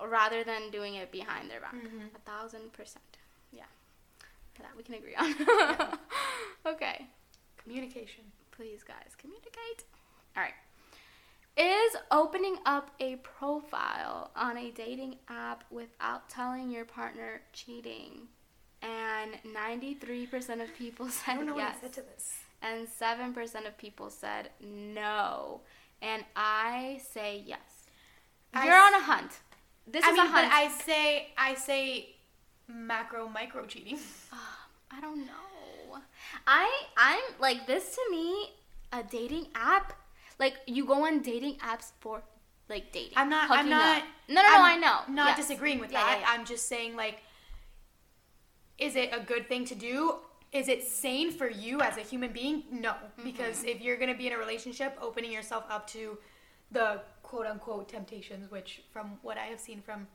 [0.00, 2.14] rather than doing it behind their back, Mhm.
[2.14, 3.18] a thousand percent.
[3.52, 3.64] Yeah,
[4.60, 5.34] that we can agree on.
[6.66, 7.06] okay.
[7.56, 8.24] Communication.
[8.52, 9.84] Please, guys, communicate.
[10.36, 10.54] All right.
[11.56, 18.28] Is opening up a profile on a dating app without telling your partner cheating?
[18.82, 21.74] And 93% of people I said don't know yes.
[21.74, 22.36] what I said to this.
[22.60, 25.60] And 7% of people said no.
[26.02, 27.86] And I say yes.
[28.52, 29.32] I You're on a hunt.
[29.86, 30.48] This I is mean, a hunt.
[30.50, 32.16] but I say I say
[32.66, 33.98] macro micro cheating.
[34.90, 35.98] I don't know.
[36.46, 38.50] I I'm like this to me
[38.92, 39.92] a dating app.
[40.38, 42.22] Like you go on dating apps for
[42.68, 43.14] like dating.
[43.16, 43.50] I'm not.
[43.50, 43.98] I'm not.
[43.98, 44.04] up.
[44.28, 44.48] No, no, no.
[44.56, 44.98] I'm I know.
[45.14, 45.38] Not Yes.
[45.38, 46.18] disagreeing with Yeah, that.
[46.20, 46.26] yeah, yeah.
[46.38, 47.18] I'm just saying, like,
[48.78, 50.16] is it a good thing to do?
[50.52, 52.64] Is it sane for you as a human being?
[52.70, 53.24] No, Mm-hmm.
[53.24, 56.18] because if you're gonna be in a relationship, opening yourself up to
[56.70, 60.06] the quote unquote temptations, which from what I have seen from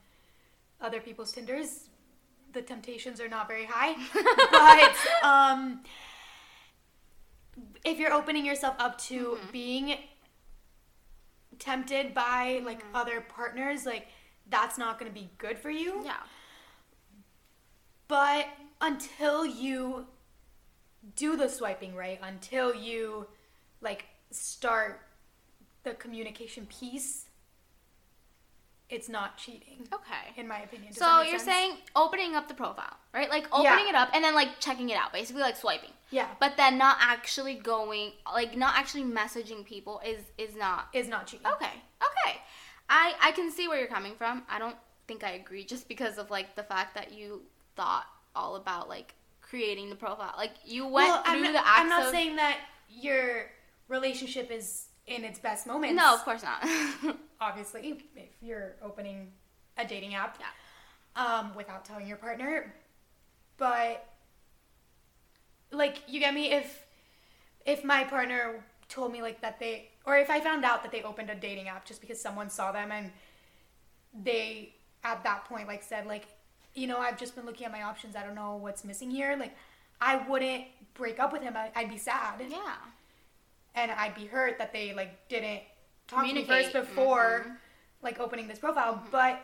[0.82, 1.90] other people's Tinders,
[2.52, 3.94] the temptations are not very high.
[4.52, 5.82] but um,
[7.86, 9.52] if you're opening yourself up to Mm-hmm.
[9.52, 9.98] being
[11.60, 12.96] tempted by like Mm-hmm.
[12.96, 14.08] other partners, like
[14.50, 16.02] that's not going to be good for you.
[16.04, 16.18] Yeah.
[18.08, 18.48] But
[18.82, 20.06] until you
[21.16, 23.28] do the swiping right, until you
[23.82, 25.02] like start
[25.84, 27.26] the communication piece,
[28.90, 30.34] it's not cheating, Okay.
[30.38, 30.90] in my opinion.
[30.90, 31.44] Does So you're sense?
[31.50, 33.30] saying opening up the profile, right?
[33.30, 33.90] Like opening Yeah.
[33.90, 35.90] it up and then like checking it out, basically like swiping.
[36.12, 41.08] yeah, But then not actually going, like not actually messaging people is is not is
[41.08, 41.48] not cheating.
[41.48, 41.72] okay.
[42.02, 42.42] Okay,
[42.90, 44.44] I I can see where you're coming from.
[44.48, 44.76] I don't
[45.08, 47.42] think I agree just because of like the fact that you
[47.76, 49.16] thought all about like
[49.54, 50.34] creating the profile.
[50.36, 52.10] Like you went well, through not, the acts I'm not of.
[52.10, 52.58] saying that
[52.90, 53.52] your
[53.88, 55.96] relationship is in its best moments.
[55.96, 56.68] no, of course not.
[57.42, 59.32] obviously, if you're opening
[59.78, 61.24] a dating app Yeah.
[61.24, 62.74] um, without telling your partner.
[63.58, 64.04] But
[65.72, 66.52] like, you get me?
[66.52, 66.84] If
[67.64, 71.04] if my partner told me like that they, or if I found out that they
[71.04, 73.12] opened a dating app just because someone saw them and
[74.24, 76.26] they at that point like said like,
[76.76, 78.16] you know, I've just been looking at my options.
[78.16, 79.36] I don't know what's missing here.
[79.38, 79.56] Like,
[80.02, 81.56] I wouldn't break up with him.
[81.56, 82.76] I, I'd be sad yeah.
[83.76, 85.62] and I'd be hurt that they like didn't
[86.08, 86.72] talk to me Communicate.
[86.74, 87.56] first before Mhm.
[88.02, 89.02] like opening this profile.
[89.12, 89.40] But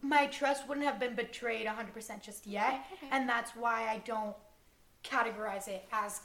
[0.00, 3.06] my trust wouldn't have been betrayed 100% just yet, Okay.
[3.12, 4.34] and that's why I don't
[5.04, 6.20] categorize it as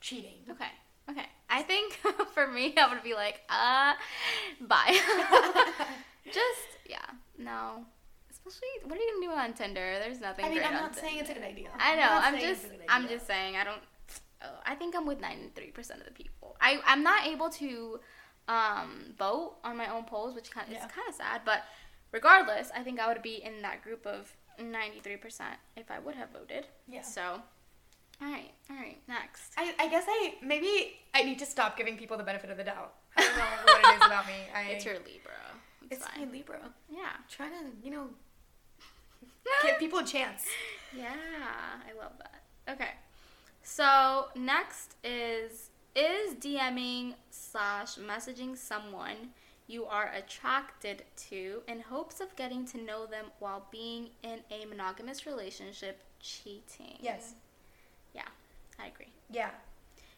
[0.00, 0.36] cheating.
[0.50, 0.68] Okay.
[1.10, 1.26] Okay.
[1.50, 1.94] I think
[2.34, 3.94] for me, I would be like, uh,
[4.60, 4.98] bye.
[6.26, 7.04] Just yeah,
[7.38, 7.84] no.
[8.46, 9.98] Especially, what are you gonna do on Tinder?
[9.98, 10.44] There's nothing.
[10.44, 11.68] I mean, I'm not saying it's a good idea.
[11.78, 12.02] I know.
[12.02, 12.64] not I'm just.
[12.64, 13.56] it's a good I'm just saying.
[13.56, 13.80] I don't.
[14.42, 16.56] Oh, I think I'm with 93% of the people.
[16.60, 18.00] I I'm not able to
[18.48, 20.84] um, vote on my own polls, which kind of Yeah.
[20.84, 21.40] is kind of sad.
[21.44, 21.62] But
[22.12, 24.30] regardless, I think I would be in that group of
[24.60, 25.40] 93%
[25.76, 26.66] if I would have voted.
[26.86, 27.00] Yeah.
[27.02, 27.22] So,
[28.20, 29.52] all right, all right, next.
[29.56, 32.64] I, I guess I maybe I need to stop giving people the benefit of the
[32.64, 32.94] doubt.
[33.16, 34.34] I don't know what it is about me.
[34.54, 35.32] I, It's your Libra.
[35.90, 36.60] It's, it's my Libra.
[36.90, 37.10] Yeah.
[37.30, 38.08] Trying to you know
[39.62, 40.44] give people a chance.
[40.96, 42.72] Yeah, I love that.
[42.72, 42.90] Okay.
[43.64, 49.32] So next is is DMing slash messaging someone
[49.66, 54.66] you are attracted to in hopes of getting to know them while being in a
[54.66, 56.98] monogamous relationship cheating.
[57.00, 57.34] Yes.
[58.14, 58.28] Yeah,
[58.78, 59.12] I agree.
[59.30, 59.50] Yeah.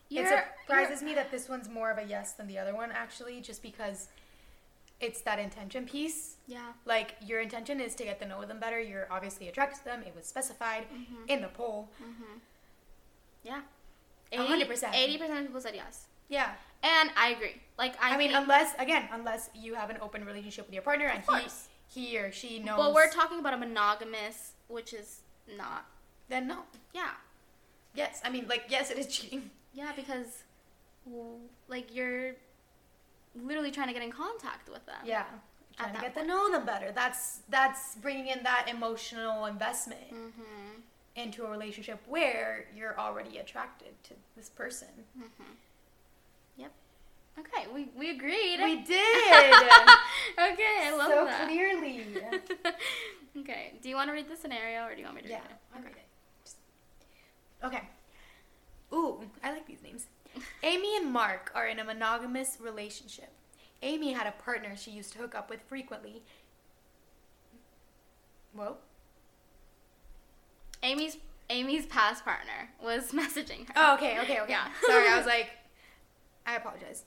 [0.09, 2.91] You're, it surprises me that this one's more of a yes than the other one,
[2.93, 4.09] actually, just because
[5.01, 6.37] it's that intention piece.
[6.47, 6.73] Yeah.
[6.85, 8.81] Like, your intention is to get to know them better.
[8.81, 10.03] You're obviously attracted to them.
[10.07, 11.29] It was specified mm-hmm.
[11.29, 11.91] in the poll.
[12.03, 12.39] Mm-hmm.
[13.45, 13.61] Yeah.
[14.33, 14.95] A hundred percent.
[14.95, 16.07] 80% of people said yes.
[16.29, 16.51] Yeah.
[16.83, 17.61] And I agree.
[17.79, 21.07] Like I, I, mean, unless, again, unless you have an open relationship with your partner
[21.07, 21.69] and course.
[21.87, 22.79] he, he or she knows.
[22.79, 25.21] Well, we're talking about a monogamous, which is
[25.57, 25.87] not.
[26.29, 26.63] Then no.
[26.93, 27.11] Yeah.
[27.95, 28.21] Yes.
[28.25, 29.51] I mean, like, yes, it is cheating.
[29.73, 30.43] Yeah, because
[31.69, 32.33] like you're
[33.43, 34.97] literally trying to get in contact with them.
[35.05, 35.25] Yeah.
[35.77, 36.91] Trying to get to know them better.
[36.93, 40.81] That's that's bringing in that emotional investment Mhm.
[41.17, 44.89] into a relationship where you're already attracted to this person.
[46.57, 46.73] Yep.
[47.39, 48.59] Okay, we we agreed.
[48.63, 49.35] We did.
[50.39, 51.41] okay, I love so that.
[51.43, 52.07] So clearly.
[53.41, 53.75] okay.
[53.83, 55.37] Do you want to read the scenario or do you want me to Yeah.
[55.41, 55.57] read it?
[55.75, 56.07] I'll read it.
[56.43, 56.57] Just-
[57.63, 57.83] Okay.
[58.95, 60.07] Ooh, I like these names.
[60.63, 63.33] Amy and Mark are in a monogamous relationship.
[63.83, 66.23] Amy had a partner she used to hook up with frequently.
[68.53, 68.77] Whoa.
[70.83, 71.19] Amy's
[71.51, 73.73] Amy's past partner was messaging her.
[73.77, 74.53] Oh, okay, okay, okay.
[74.53, 74.69] Yeah.
[74.87, 75.51] Sorry, I was like,
[76.47, 77.05] I apologize.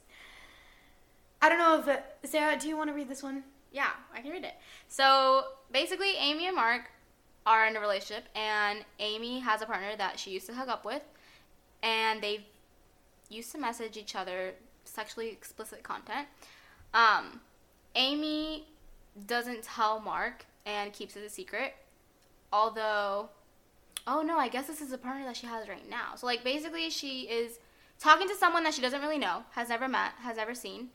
[1.42, 3.44] I don't know if Sarah, do you want to read this one?
[3.72, 4.56] Yeah, I can read it.
[4.88, 6.92] So basically, Amy and Mark
[7.46, 10.86] are in a relationship, and Amy has a partner that she used to hook up
[10.86, 11.04] with,
[11.82, 12.48] and they
[13.30, 16.28] used to message each other sexually explicit content.
[16.94, 17.42] Um,
[17.96, 18.68] Amy
[19.28, 21.76] doesn't tell Mark and keeps it a secret,
[22.52, 23.30] although.
[24.08, 26.16] Oh no, I guess this is a partner that she has right now.
[26.16, 27.60] So like basically she is
[28.00, 30.90] talking to someone that she doesn't really know, has never met, has never seen,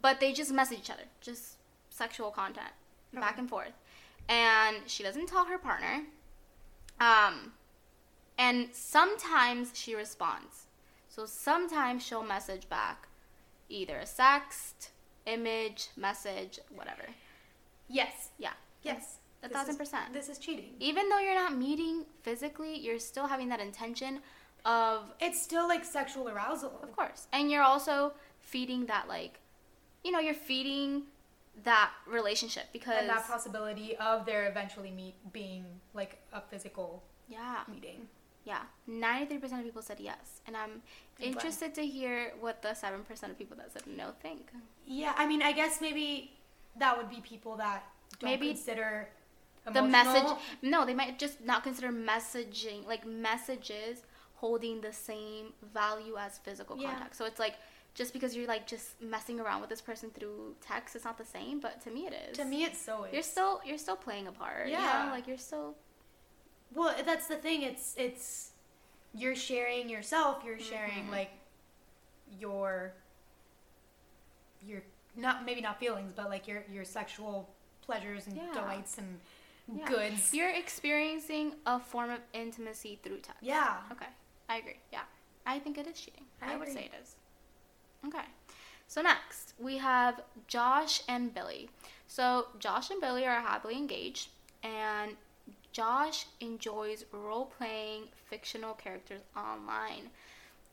[0.00, 1.56] but they just message each other, just
[1.90, 2.70] sexual content,
[3.12, 3.72] back and forth.
[4.28, 6.04] And she doesn't tell her partner.
[7.00, 7.52] Um,
[8.38, 10.67] And sometimes she responds.
[11.18, 13.08] So sometimes she'll message back
[13.68, 14.90] either a sext,
[15.26, 17.06] image, message, whatever.
[17.88, 18.28] Yes.
[18.38, 18.52] Yeah.
[18.84, 19.16] Yes.
[19.42, 20.12] A This thousand is- percent.
[20.12, 20.74] This is cheating.
[20.78, 24.20] Even though you're not meeting physically, you're still having that intention
[24.64, 26.78] of It's still like sexual arousal.
[26.84, 27.26] Of course.
[27.32, 29.40] And you're also feeding that like
[30.04, 31.02] you know, you're feeding
[31.64, 37.62] that relationship because And that possibility of there eventually meet being like a physical yeah.
[37.66, 38.06] meeting.
[38.50, 38.62] Yeah.
[38.88, 40.40] 93% of people said yes.
[40.46, 40.74] And I'm
[41.20, 44.50] interested to hear what the 7% of people that said no think.
[44.86, 46.32] Yeah, I mean, I guess maybe
[46.82, 47.80] that would be people that
[48.18, 49.08] don't Maybe consider
[49.72, 50.30] The message
[50.62, 54.02] no, they might just not consider messaging like messages
[54.36, 56.90] holding the same value as physical Yeah.
[56.90, 57.16] contact.
[57.16, 57.56] So it's like
[57.94, 61.24] just because you're like just messing around with this person through text, it's not the
[61.24, 62.38] same, but to me it is.
[62.38, 63.06] To me, it's so.
[63.12, 64.68] you're still you're still playing a part.
[64.68, 64.80] Yeah.
[64.80, 65.10] Yeah.
[65.16, 65.74] like you're still
[66.74, 67.62] Well, that's the thing.
[67.62, 68.50] It's it's
[69.14, 70.42] you're sharing yourself.
[70.44, 71.10] You're sharing Mhm.
[71.10, 71.30] like
[72.38, 72.92] your
[74.62, 74.82] your
[75.16, 77.48] not maybe not feelings, but like your your sexual
[77.82, 78.52] pleasures and Yeah.
[78.52, 79.20] delights and
[79.74, 79.86] Yeah.
[79.86, 80.32] goods.
[80.34, 83.42] You're experiencing a form of intimacy through text.
[83.42, 83.82] yeah.
[83.92, 84.08] Okay.
[84.48, 84.80] I agree.
[84.92, 85.04] Yeah.
[85.46, 86.26] I think it is cheating.
[86.42, 87.16] I I, would say it is.
[88.06, 88.24] Okay.
[88.86, 91.68] So next, we have Josh and Billy.
[92.06, 94.30] So Josh and Billy are happily engaged
[94.62, 95.16] and
[95.72, 100.10] Josh enjoys role playing fictional characters online.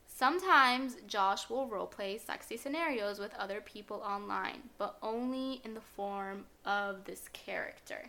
[0.08, 6.46] Sometimes Josh will roleplay sexy scenarios with other people online, but only in the form
[6.66, 8.06] of this character.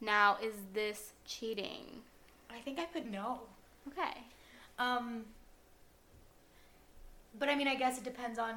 [0.00, 1.84] Now, is this cheating?
[2.50, 3.40] I think I put no.
[3.88, 4.18] Okay.
[4.78, 5.24] Um.
[7.38, 8.54] But I mean, I guess it depends on.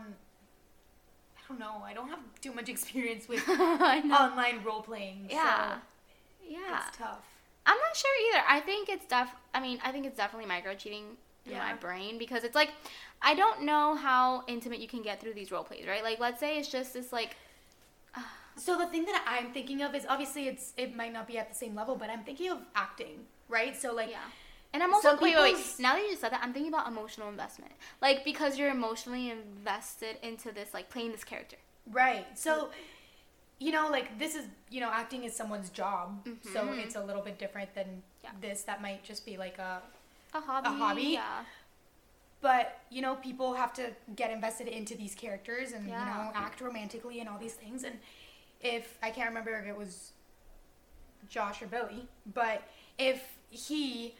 [1.37, 1.81] I don't know.
[1.85, 5.27] I don't have too much experience with online role playing.
[5.29, 5.75] yeah.
[5.75, 6.79] So Yeah.
[6.87, 7.25] it's tough.
[7.69, 8.43] I'm not sure either.
[8.47, 12.17] I think it's def I mean, I think it's definitely micro cheating in my brain
[12.17, 12.71] because it's like
[13.21, 16.03] I don't know how intimate you can get through these role plays, right?
[16.03, 17.35] Like let's say it's just this like
[18.55, 21.47] So the thing that I'm thinking of is obviously it's it might not be at
[21.47, 23.79] the same level, but I'm thinking of acting, right?
[23.79, 24.17] So like yeah.
[24.73, 25.65] And I'm also wait, wait, wait.
[25.79, 27.71] Now that you just said that, I'm thinking about emotional investment.
[28.01, 31.57] Like because you're emotionally invested into this like playing this character.
[31.91, 32.25] right.
[32.37, 32.69] So
[33.59, 36.79] you know, like this is you know, acting is someone's job, so Mhm.
[36.83, 38.31] it's a little bit different than Yeah.
[38.41, 38.63] this.
[38.63, 39.81] That might just be like a
[40.33, 40.69] A hobby.
[40.69, 41.03] hobby?
[41.13, 41.43] Yeah.
[42.41, 46.61] but you know people have to get invested into these characters and you know act
[46.61, 47.99] romantically and all these things and
[48.61, 50.13] if i can't remember if it was
[51.27, 52.63] josh or billy but
[52.97, 54.15] if he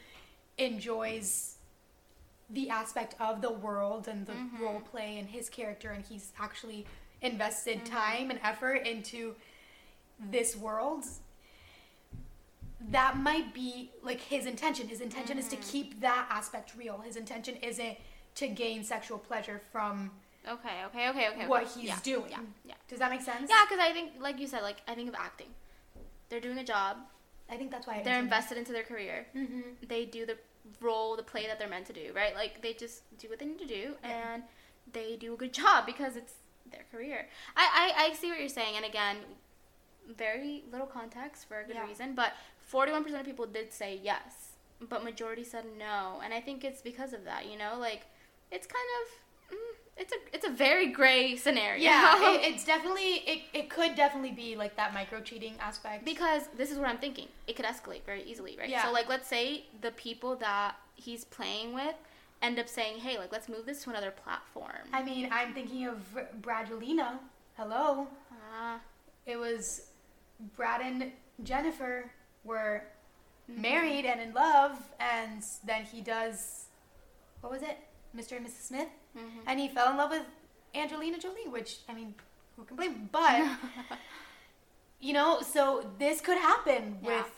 [0.57, 1.55] enjoys
[2.49, 4.59] the aspect of the world and the Mhm.
[4.59, 6.85] role play and his character and he's actually
[7.21, 7.85] invested Mhm.
[7.85, 9.35] time and effort into
[10.19, 11.05] this world
[12.81, 15.71] that might be like his intention his intention is to Mhm.
[15.71, 17.97] keep that aspect real his intention isn't
[18.35, 20.11] to gain sexual pleasure from
[20.47, 21.47] Okay, okay, okay, okay.
[21.47, 21.81] what okay.
[21.81, 22.39] he's Yeah, doing Yeah.
[22.63, 22.75] Yeah.
[22.87, 25.15] does that make sense Yeah, because I think, like you said, like I think of
[25.15, 25.53] acting.
[26.29, 27.05] They're doing a job.
[27.51, 29.27] i think that's why They're invested into their career.
[29.33, 30.37] hmm They do the
[30.79, 32.35] role, the play that they're meant to do, right?
[32.35, 34.33] Like they just do what they need to do, Yeah.
[34.33, 34.43] and
[34.91, 36.35] they do a good job because it's
[36.71, 37.27] their career.
[37.55, 39.17] I, I, I see what you're saying, and again,
[40.17, 41.87] very little context for a good Yeah.
[41.87, 42.33] reason, but
[42.71, 44.51] 41% of people did say yes,
[44.89, 47.45] but majority said no, and I think it's because of that.
[47.51, 48.05] You know, like
[48.51, 49.55] it's kind of.
[49.55, 51.83] Mm, it's a it's a very gray scenario.
[51.83, 56.43] yeah it, it's definitely it, it could definitely be like that micro cheating aspect Because
[56.55, 57.27] this is what I'm thinking.
[57.47, 58.69] It could escalate very easily, right?
[58.69, 58.85] Yeah.
[58.85, 61.95] So like let's say the people that he's playing with
[62.41, 65.85] end up saying, "Hey, like let's move this to another platform." i mean i'm thinking
[65.87, 65.97] of
[66.41, 67.19] Brangelina
[67.57, 68.07] hello
[68.53, 68.79] Ah,
[69.25, 69.89] it was
[70.55, 71.11] brad and
[71.43, 72.09] jennifer
[72.45, 72.83] were
[73.51, 73.61] mhm.
[73.61, 76.65] married and in love and then he does
[77.41, 77.77] what was it
[78.15, 78.87] mr and mrs smith
[79.17, 79.43] Mhm.
[79.47, 80.25] and he fell in love with
[80.75, 82.13] angelina jolie which i mean
[82.55, 83.41] who can blame but
[84.99, 87.07] you know so this could happen Yeah.
[87.17, 87.31] with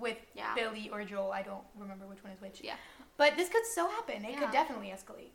[0.00, 0.54] with Yeah.
[0.54, 2.76] billy or joel i don't remember which one is which Yeah.
[3.16, 4.40] But this could so happen it Yeah.
[4.40, 5.30] could definitely escalate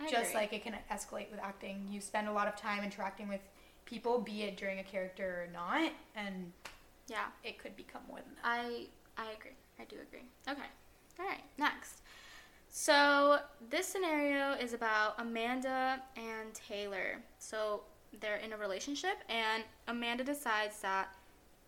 [0.00, 0.34] I just agree.
[0.40, 3.40] like it can escalate with acting you spend a lot of time interacting with
[3.84, 6.52] people be it during a character or not and
[7.08, 8.86] yeah, it could become more than that I
[9.18, 9.50] I agree.
[9.78, 10.24] I do agree.
[10.48, 10.62] Okay.
[11.20, 11.42] All right.
[11.58, 12.00] Next.
[12.70, 17.18] So this scenario is about Amanda and Taylor.
[17.38, 17.82] So
[18.20, 21.14] they're in a relationship, and Amanda decides that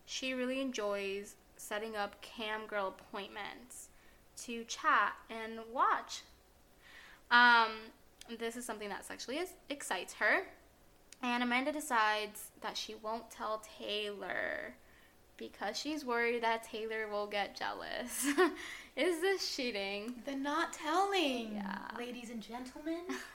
[0.07, 3.84] she really enjoys setting up cam girl appointments
[4.47, 6.23] to chat and watch.
[7.31, 7.71] Um,
[8.39, 10.47] this is something that sexually is, excites her,
[11.23, 14.75] and Amanda decides that she won't tell Taylor
[15.37, 18.27] because she's worried that Taylor will get jealous.
[18.97, 20.15] Is this cheating?
[20.25, 21.55] The not telling.
[21.55, 21.79] Yeah.
[21.99, 23.03] Ladies and gentlemen.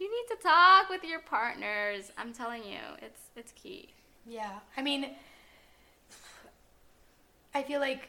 [0.00, 2.10] you need to talk with your partners.
[2.18, 3.90] I'm telling you, it's it's key.
[4.26, 4.58] Yeah.
[4.76, 5.10] I mean,
[7.54, 8.08] I feel like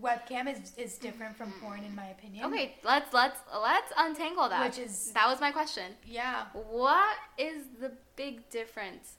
[0.00, 2.46] webcam is, is different from porn in my opinion.
[2.46, 4.64] Okay, let's let's let's untangle that.
[4.64, 5.92] Which is- that was my question.
[6.06, 6.46] Yeah.
[6.54, 9.16] What is the big difference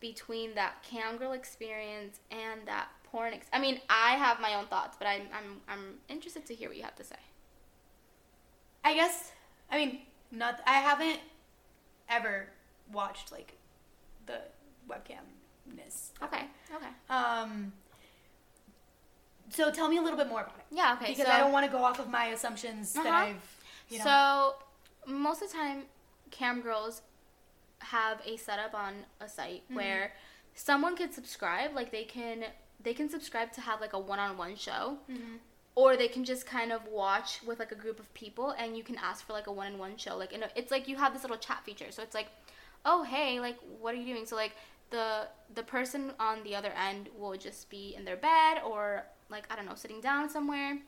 [0.00, 3.34] between that cam girl experience and that porn?
[3.34, 6.68] Ex- I mean, I have my own thoughts, but I'm I'm I'm interested to hear
[6.68, 7.16] what you have to say.
[8.84, 9.32] I guess
[9.70, 10.00] I mean
[10.30, 11.20] not I haven't
[12.08, 12.48] ever
[12.92, 13.56] watched like
[14.26, 14.40] the
[14.88, 16.10] webcamness.
[16.22, 16.44] Okay.
[16.74, 16.88] Okay.
[17.08, 17.72] Um
[19.50, 20.64] so tell me a little bit more about it.
[20.70, 20.94] Yeah.
[21.00, 21.12] Okay.
[21.12, 23.16] because so, I don't want to go off of my assumptions that Uh-huh.
[23.16, 23.56] I've
[23.90, 24.54] you know So
[25.12, 25.84] most of the time,
[26.30, 27.02] cam girls
[27.80, 29.74] have a setup on a site Mm-hmm.
[29.76, 30.12] where
[30.54, 31.74] someone could subscribe.
[31.74, 32.44] Like they can
[32.82, 35.38] they can subscribe to have like a one-on-one show, Mhm.
[35.74, 38.82] or they can just kind of watch with like a group of people, and you
[38.82, 40.16] can ask for like a one-on-one show.
[40.16, 41.90] Like know, it's like you have this little chat feature.
[41.90, 42.28] So it's like,
[42.84, 44.26] oh hey, like what are you doing?
[44.26, 44.52] So like
[44.90, 49.46] the the person on the other end will just be in their bed or like
[49.50, 50.78] I don't know, sitting down somewhere.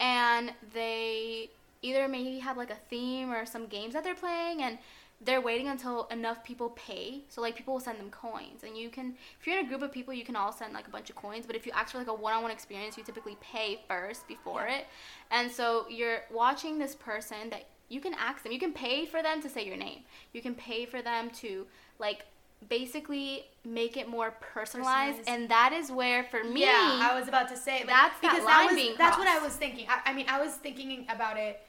[0.00, 1.50] And they
[1.82, 4.78] either maybe have like a theme or some games that they're playing and
[5.20, 7.22] they're waiting until enough people pay.
[7.28, 8.62] So like people will send them coins.
[8.64, 10.86] And you can if you're in a group of people you can all send like
[10.86, 11.44] a bunch of coins.
[11.46, 14.78] But if you ask for like a one-on-one experience you typically pay first before Yeah.
[14.78, 14.86] it.
[15.30, 18.52] And so you're watching this person that you can ask them.
[18.52, 20.00] You can pay for them to say your name.
[20.32, 21.66] You can pay for them to
[21.98, 22.26] like
[22.66, 25.28] basically make it more personalized, Personalized.
[25.28, 28.32] and that is where for me Yeah, I was about to say like, That's that
[28.32, 29.86] because line was, being that's what I was thinking.
[29.88, 31.60] I, I mean, I was thinking about it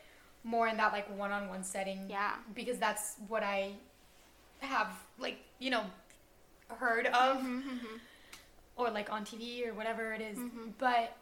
[0.44, 2.06] more in that like one-on-one setting.
[2.10, 2.34] Yeah.
[2.56, 3.74] Because that's what I
[4.62, 4.88] have
[5.20, 5.84] like you know
[6.70, 8.00] heard of, Mhm, mhm.
[8.76, 10.38] or like on TV or whatever it is.
[10.38, 10.74] Mhm.
[10.78, 11.16] But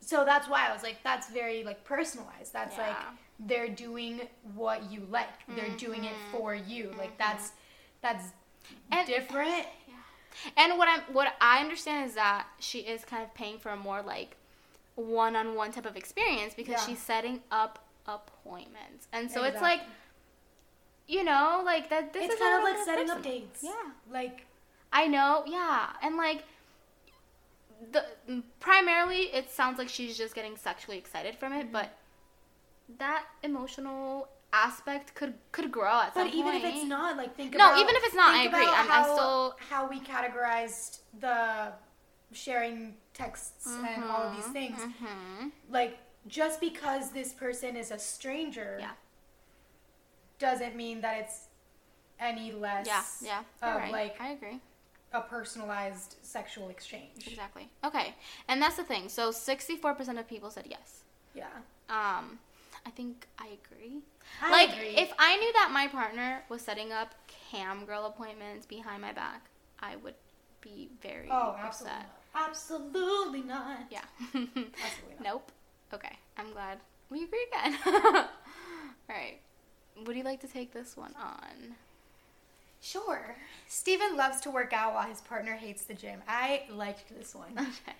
[0.00, 2.52] so that's why I was like, that's very like personalized.
[2.52, 2.96] That's like
[3.40, 4.22] they're doing
[4.54, 5.28] what you like.
[5.48, 6.30] They're doing it Mhm.
[6.32, 6.94] for you.
[6.98, 7.52] Like that's
[8.02, 8.32] that's
[8.90, 9.66] And- different.
[10.56, 13.76] And what I'm what I understand is that she is kind of paying for a
[13.76, 14.36] more like
[14.96, 16.86] one-on-one type of experience because Yeah.
[16.86, 19.06] she's setting up appointments.
[19.12, 19.80] And so it's like
[21.06, 23.22] you know, like that this it's is kind of like setting person.
[23.22, 23.62] updates.
[23.62, 23.90] Yeah.
[24.10, 24.46] Like
[24.92, 25.90] I know, yeah.
[26.02, 26.44] And like
[27.92, 28.04] the
[28.60, 31.72] primarily it sounds like she's just getting sexually excited from it, Mhm.
[31.72, 31.90] but
[32.98, 36.64] that emotional aspect could could grow at some But even point.
[36.64, 38.60] if it's not, like think about No, about even if it's not, I agree.
[38.66, 41.72] I'm- I'm how, still- how we categorized the
[42.32, 44.80] sharing texts and all of these Mhm, things.
[44.80, 45.52] mhm.
[45.68, 48.92] Like just because this person is a stranger, Yeah.
[50.38, 51.46] doesn't mean that it's
[52.18, 53.68] any less Yeah, yeah.
[53.68, 53.92] Of right.
[53.92, 54.60] like I agree.
[55.12, 57.26] a personalized sexual exchange.
[57.28, 57.68] Exactly.
[57.84, 58.14] Okay.
[58.48, 59.08] And that's the thing.
[59.08, 61.02] So 64% of people said yes.
[61.34, 61.46] Yeah.
[61.88, 62.40] Um,
[62.86, 64.00] I think I agree.
[64.42, 64.96] I like, agree.
[64.96, 67.14] if I knew that my partner was setting up
[67.50, 69.46] cam girl appointments behind my back,
[69.80, 70.14] I would
[70.60, 72.08] be very Oh, absolutely upset.
[72.34, 72.48] not.
[72.48, 73.78] Absolutely not.
[73.90, 74.04] Yeah.
[74.34, 75.24] Absolutely not.
[75.24, 75.52] nope.
[75.92, 76.16] Okay.
[76.36, 76.78] I'm glad
[77.10, 77.78] we agree again.
[77.86, 78.24] All
[79.08, 79.38] right.
[80.04, 81.76] Would you like to take this one on?
[82.80, 83.36] Sure.
[83.68, 86.20] Steven loves to work out while his partner hates the gym.
[86.28, 87.52] I liked this one.
[87.58, 87.96] Okay.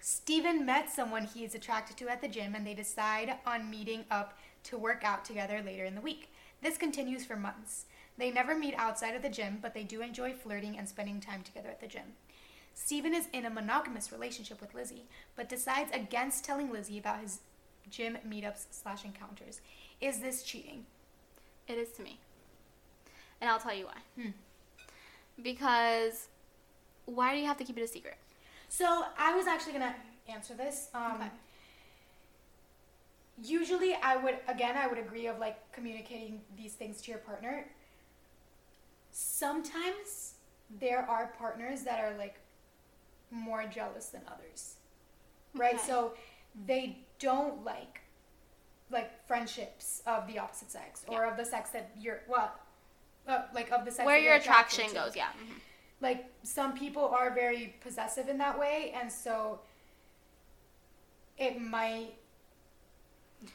[0.00, 4.04] Steven met someone he is attracted to at the gym and they decide on meeting
[4.10, 6.32] up to work out together later in the week.
[6.62, 7.84] This continues for months.
[8.16, 11.42] They never meet outside of the gym, but they do enjoy flirting and spending time
[11.42, 12.14] together at the gym.
[12.74, 15.06] Steven is in a monogamous relationship with Lizzie,
[15.36, 17.40] but decides against telling Lizzie about his
[17.90, 19.60] gym meetups slash encounters.
[20.00, 20.86] Is this cheating?
[21.66, 22.18] It is to me.
[23.40, 24.22] And I'll tell you why.
[24.22, 24.30] Hmm.
[25.42, 26.28] Because
[27.04, 28.16] why do you have to keep it a secret?
[28.68, 29.94] So I was actually gonna
[30.28, 30.88] answer this.
[30.94, 31.30] Um, Okay.
[33.40, 37.66] Usually, I would again, I would agree of like communicating these things to your partner.
[39.12, 40.34] Sometimes
[40.80, 42.36] there are partners that are like
[43.30, 44.74] more jealous than others,
[45.54, 45.74] right?
[45.76, 45.86] Okay.
[45.86, 46.14] So
[46.66, 48.00] they don't like
[48.90, 52.52] like friendships of the opposite sex or of the sex that you're well,
[53.26, 55.28] Uh, like of the sex Where that your you're attraction to goes, yeah.
[55.32, 55.60] mhm.
[56.00, 59.60] Like some people are very possessive in that way and so
[61.36, 62.14] it might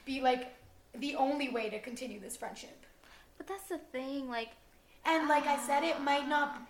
[0.05, 0.53] be like
[0.95, 2.85] the only way to continue this friendship
[3.37, 4.49] But that's the thing, like,
[5.05, 6.61] and like i said it might not ah.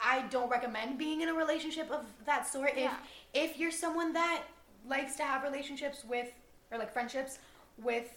[0.00, 2.96] i don't recommend being in a relationship of that sort if Yeah.
[3.34, 4.42] if you're someone that
[4.88, 6.28] likes to have relationships with
[6.70, 7.38] or like friendships
[7.78, 8.08] with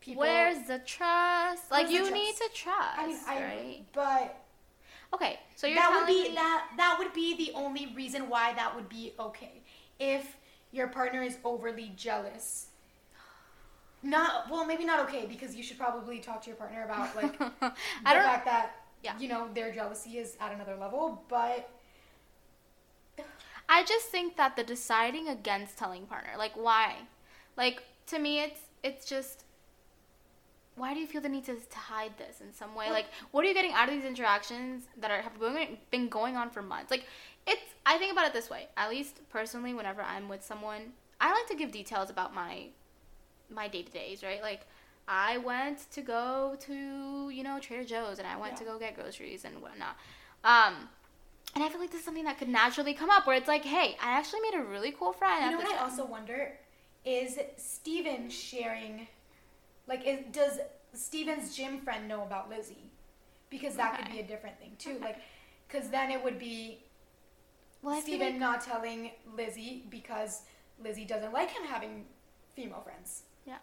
[0.00, 1.70] people where's the trust?
[1.70, 2.12] Like, you trust?
[2.12, 4.43] need to trust, i mean i but
[5.12, 8.28] Okay, so you're that telling would be me that that would be the only reason
[8.28, 9.62] why that would be okay
[9.98, 10.36] if
[10.72, 12.66] your partner is overly jealous.
[14.02, 17.38] Not well, maybe not okay because you should probably talk to your partner about like
[17.60, 17.74] the
[18.04, 19.14] fact that Yeah.
[19.18, 21.24] you know their jealousy is at another level.
[21.28, 21.70] But
[23.68, 26.96] I just think that the deciding against telling partner, like why,
[27.56, 29.43] like to me, it's it's just.
[30.76, 32.86] Why do you feel the need to, to hide this in some way?
[32.86, 36.08] Well- Like, what are you getting out of these interactions that are have been, been
[36.08, 36.90] going on for months?
[36.90, 37.04] Like,
[37.46, 37.62] it's.
[37.86, 38.68] I think about it this way.
[38.76, 42.68] At least personally, whenever I'm with someone, I like to give details about my
[43.50, 44.40] my day to days, right?
[44.42, 44.62] Like,
[45.06, 48.58] I went to go to you know Trader Joe's and I went Yeah.
[48.60, 49.96] to go get groceries and whatnot.
[50.42, 50.88] Um,
[51.54, 53.64] and I feel like this is something that could naturally come up where it's like,
[53.64, 55.44] hey, I actually made a really cool friend.
[55.44, 56.52] you know what I also wonder
[57.04, 59.06] is Steven sharing,
[59.86, 60.58] like, is, does
[60.92, 62.90] Steven's gym friend know about Lizzie?
[63.50, 64.92] Because that could be a different thing too.
[64.96, 65.04] Okay.
[65.04, 65.18] Like,
[65.68, 66.78] because then it would be
[67.82, 70.42] well, Steven like, not telling Lizzie because
[70.82, 72.04] Lizzie doesn't like him having
[72.54, 73.22] female friends.
[73.46, 73.58] Yeah,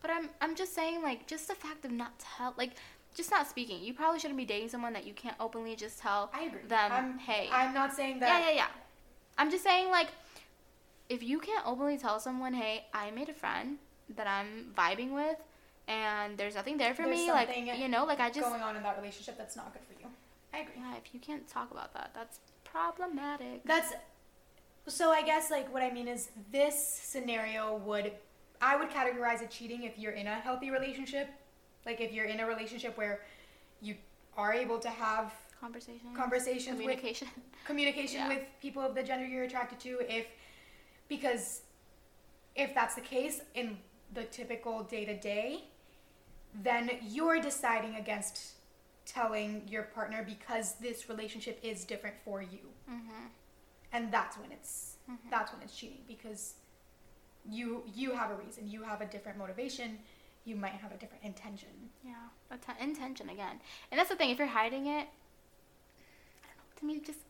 [0.00, 2.72] but I'm I'm just saying like just the fact of not tell like
[3.14, 3.82] just not speaking.
[3.82, 6.60] You probably shouldn't be dating someone that you can't openly just tell I agree.
[6.66, 7.48] them, I'm, hey.
[7.52, 8.28] I'm not saying that.
[8.28, 8.66] yeah, yeah, yeah.
[9.36, 10.08] I'm just saying like
[11.08, 13.78] if you can't openly tell someone, hey, I made a friend
[14.16, 15.36] that I'm vibing with,
[15.88, 18.76] and there's nothing there for There's me, like you know, like I just going on
[18.76, 20.08] in that relationship that's not good for you.
[20.52, 20.74] I agree.
[20.78, 23.64] yeah, if you can't talk about that, that's problematic.
[23.64, 23.92] That's
[24.86, 25.10] so.
[25.10, 28.12] I guess like what I mean is this scenario would
[28.62, 31.28] I would categorize it cheating if you're in a healthy relationship,
[31.84, 33.20] like if you're in a relationship where
[33.80, 33.96] you
[34.36, 37.28] are able to have Conversation, conversations with communication.
[37.66, 38.28] communication Yeah.
[38.28, 40.26] with people of the gender you're attracted to if
[41.08, 41.62] because
[42.54, 43.78] if that's the case in
[44.12, 45.64] the typical day to day
[46.62, 48.52] then you're deciding against
[49.06, 53.26] telling your partner because this relationship is different for you mm-hmm.
[53.92, 55.18] and that's when it's Mhm.
[55.30, 56.54] that's when it's cheating because
[57.44, 59.98] you you have a reason you have a different motivation
[60.46, 62.14] you might have a different intention Yeah,
[62.50, 64.30] atten- intention again, and that's the thing.
[64.30, 66.62] If you're hiding it, know.
[66.76, 67.20] To me, just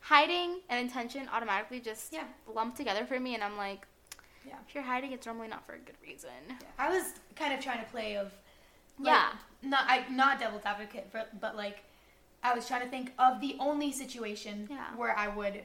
[0.00, 2.24] hiding and intention automatically just Yeah.
[2.46, 3.86] lump together for me, and I'm like,
[4.44, 4.56] Yeah.
[4.66, 6.58] if you're hiding, it's normally not for a good reason.
[6.78, 8.32] I was kind of trying to play of
[8.98, 9.32] like, Yeah.
[9.62, 11.84] not I not devil's advocate but, but like
[12.42, 14.94] I was trying to think of the only situation Yeah.
[14.96, 15.64] where I would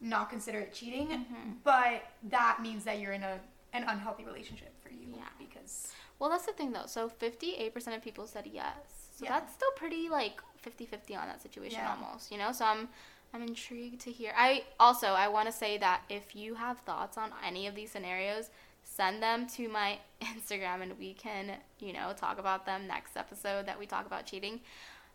[0.00, 1.62] not consider it cheating Mhm.
[1.62, 3.40] but that means that you're in a
[3.74, 5.28] an unhealthy relationship for you Yeah.
[5.38, 6.86] because Well, that's the thing though.
[6.86, 8.76] So 58% of people said yes.
[9.16, 9.30] So Yeah.
[9.40, 11.90] that's still pretty like 50-50 on that situation Yeah.
[11.94, 12.52] almost, you know?
[12.52, 12.88] So I'm
[13.34, 14.34] I'm intrigued to hear.
[14.36, 17.90] I also I want to say that if you have thoughts on any of these
[17.90, 18.50] scenarios,
[18.94, 23.66] send them to my Instagram and we can, you know, talk about them next episode
[23.66, 24.60] that we talk about cheating.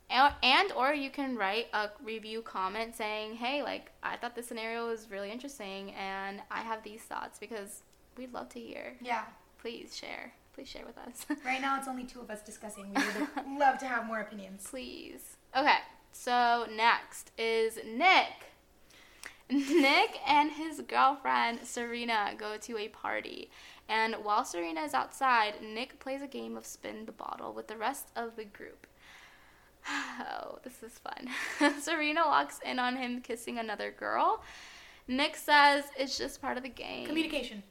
[0.09, 4.47] And, and or you can write a review comment saying, "Hey, like I thought this
[4.47, 7.83] scenario was really interesting and I have these thoughts because
[8.17, 8.93] we'd love to hear.
[9.01, 9.23] yeah
[9.59, 10.31] Please share.
[10.53, 13.77] Please share with us." right now it's only two of us discussing we would love
[13.79, 15.35] to have more opinions Please.
[15.55, 15.79] Okay,
[16.13, 18.46] so next is Nick.
[19.81, 23.49] Nick and his girlfriend Serena go to a party.
[23.89, 27.77] And while Serena is outside, Nick plays a game of spin the bottle with the
[27.77, 28.87] rest of the group.
[29.89, 31.29] Oh, this is fun.
[31.81, 34.43] Serena walks in on him kissing another girl.
[35.07, 37.05] Nick says it's just part of the game.
[37.07, 37.63] communication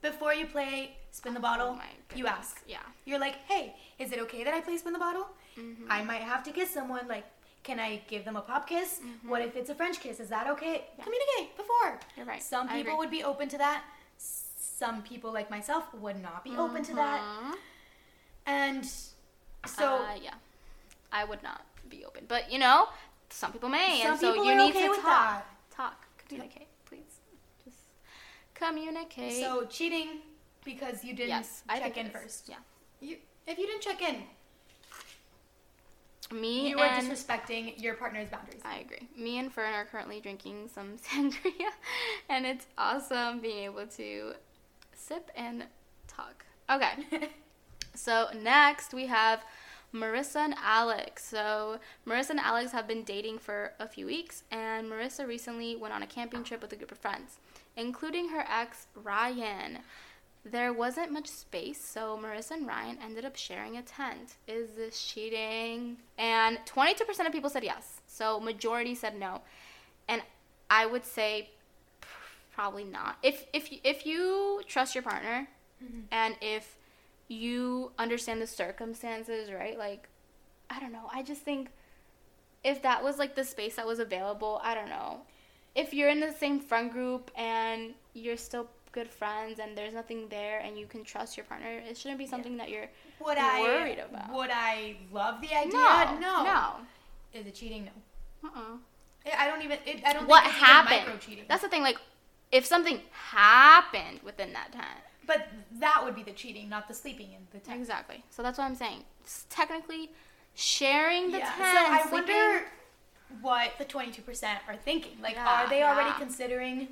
[0.00, 2.78] before you play spin the bottle Oh you ask Yeah.
[3.04, 5.26] you're like hey is it okay that I play spin the bottle
[5.58, 5.84] Mhm.
[5.90, 7.06] I might have to kiss someone.
[7.06, 7.26] Like,
[7.62, 9.00] can I give them a pop kiss?
[9.26, 10.20] What if it's a French kiss?
[10.20, 10.86] Is that okay?
[10.98, 11.04] Yeah.
[11.04, 12.00] Communicate before.
[12.16, 12.42] You're right.
[12.42, 13.84] Some people would be open to that.
[14.16, 17.20] Some people, like myself, would not be open to that.
[17.20, 17.54] Mhm.
[18.46, 18.84] And
[19.66, 20.34] so, uh, yeah,
[21.12, 22.88] I would not be open, but you know,
[23.28, 25.46] some people may, some and so you need okay to talk, that.
[25.70, 27.20] talk, communicate, please,
[27.64, 27.76] just
[28.54, 29.34] communicate.
[29.44, 30.22] So cheating
[30.64, 32.48] because you didn't yes, I check think in first.
[32.48, 32.56] Yeah,
[33.00, 34.22] You, if you didn't check in,
[36.32, 38.60] me you are and disrespecting your partner's boundaries.
[38.64, 39.08] I agree.
[39.16, 41.70] Me and Fern are currently drinking some sangria,
[42.28, 44.32] and it's awesome being able to
[44.94, 45.64] sip and
[46.06, 46.44] talk.
[46.70, 47.28] Okay.
[47.94, 49.44] So next we have
[49.92, 51.24] Marissa and Alex.
[51.24, 55.94] So Marissa and Alex have been dating for a few weeks, and Marissa recently went
[55.94, 57.38] on a camping trip with a group of friends,
[57.76, 59.80] including her ex Ryan.
[60.44, 64.36] There wasn't much space, so Marissa and Ryan ended up sharing a tent.
[64.48, 65.98] Is this cheating?
[66.16, 68.00] And 22% of people said yes.
[68.06, 69.42] So majority said no.
[70.08, 70.22] And
[70.70, 71.50] I would say
[72.52, 73.16] probably not.
[73.22, 75.48] If if you- if you trust your partner
[75.82, 76.04] Mhm.
[76.10, 76.76] and if
[77.28, 79.76] you understand the circumstances, right?
[79.78, 80.08] Like
[80.70, 81.08] I don't know.
[81.12, 81.70] I just think
[82.64, 85.26] if that was like the space that was available, I don't know.
[85.72, 90.28] if you're in the same friend group and you're still good friends and there's nothing
[90.28, 92.88] there and you can trust your partner, it shouldn't be something that you're
[93.20, 94.32] Would worried I about.
[94.32, 95.72] would I love the idea?
[95.72, 96.44] no, no.
[96.44, 96.72] no.
[97.32, 97.88] Is it cheating?
[98.42, 98.48] No.
[98.50, 98.76] Uh-uh.
[99.38, 99.78] I don't even.
[99.86, 100.26] It, I don't.
[100.26, 101.00] What think it's happened?
[101.06, 101.44] Micro cheating.
[101.48, 101.82] That's the thing.
[101.82, 101.98] Like,
[102.50, 105.46] if something happened within that time, But
[105.78, 107.78] that would be the cheating, not the sleeping in the tent.
[107.78, 108.24] exactly.
[108.30, 109.04] So that's what I'm saying.
[109.22, 110.10] It's technically
[110.54, 111.52] sharing the yeah.
[111.52, 111.58] tent.
[111.58, 112.64] so I sleeping- wonder
[113.42, 115.18] what the twenty two percent are thinking.
[115.22, 116.18] Like, Yeah, are they already yeah.
[116.18, 116.88] considering?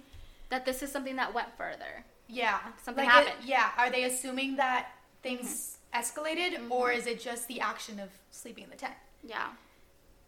[0.50, 2.04] That this is something that went further.
[2.28, 3.34] Yeah, Something like happened.
[3.42, 4.88] It, yeah, are they assuming that
[5.22, 8.94] things escalated, or is it just the action of sleeping in the tent?
[9.24, 9.48] Yeah.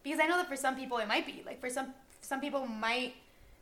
[0.03, 1.89] Because I know that for some people it might be like for some
[2.23, 3.15] some people might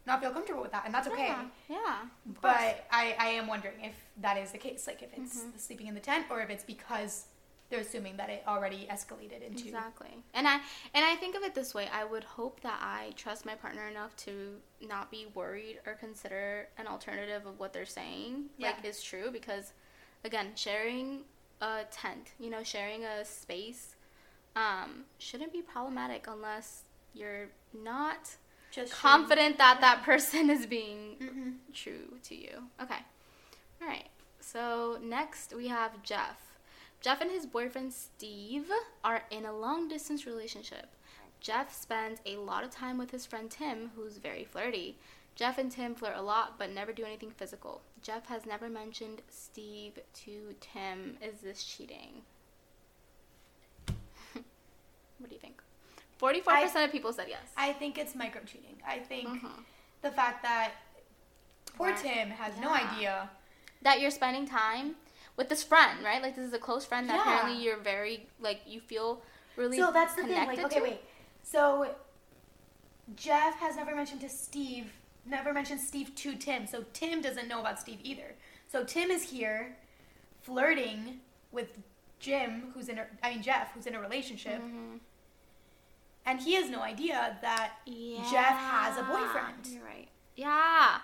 [0.06, 1.26] not feel comfortable with that, and that's okay.
[1.26, 1.44] Yeah.
[1.68, 1.96] yeah.
[2.40, 5.50] But I, I am wondering if that is the case, like if it's Mm-hmm.
[5.54, 7.24] the sleeping in the tent, or if it's because
[7.70, 9.66] they're assuming that it already escalated into.
[9.66, 10.08] Exactly.
[10.34, 10.54] And I
[10.94, 11.88] and I think of it this way.
[11.92, 14.56] I would hope that I trust my partner enough to
[14.86, 19.72] not be worried or consider an alternative of what they're saying like is true because
[20.24, 21.20] again, sharing
[21.60, 23.94] a tent, you know, sharing a space
[24.56, 26.82] um shouldn't be problematic unless
[27.14, 28.36] you're not
[28.70, 32.64] Just confident that that person is being hmm true to you.
[32.82, 32.98] Okay.
[33.82, 34.08] All right.
[34.40, 36.47] So next we have Jeff.
[37.00, 38.70] Jeff and his boyfriend Steve
[39.04, 40.86] are in a long distance relationship.
[41.40, 44.98] Jeff spends a lot of time with his friend Tim, who's very flirty.
[45.36, 47.82] Jeff and Tim flirt a lot but never do anything physical.
[48.02, 51.16] Jeff has never mentioned Steve to Tim.
[51.22, 52.22] Is this cheating?
[54.32, 55.62] what do you think?
[56.20, 57.52] 44% of people said yes.
[57.56, 58.76] I think it's micro cheating.
[58.84, 59.62] I think Mhm.
[60.02, 60.72] the fact that
[61.76, 61.98] poor Right.
[62.02, 63.30] Tim has no idea.
[63.82, 64.96] that you're spending time
[65.38, 66.20] with this friend, right?
[66.20, 67.22] Like this is a close friend that Yeah.
[67.36, 69.22] apparently you're very like you feel
[69.56, 70.46] really so that's the thing.
[70.46, 70.82] Like, okay, to.
[70.82, 71.00] wait.
[71.42, 71.94] So
[73.16, 74.92] Jeff has never mentioned to Steve,
[75.24, 76.66] never mentioned Steve to Tim.
[76.66, 78.34] So Tim doesn't know about Steve either.
[78.66, 79.76] So Tim is here
[80.42, 81.20] flirting
[81.52, 81.78] with
[82.20, 84.98] Jim, who's in a, I mean Jeff, who's in a relationship, Mhm.
[86.26, 88.28] and he has no idea that Yeah.
[88.30, 89.66] Jeff has a boyfriend.
[89.68, 90.08] You're right.
[90.36, 90.98] Yeah.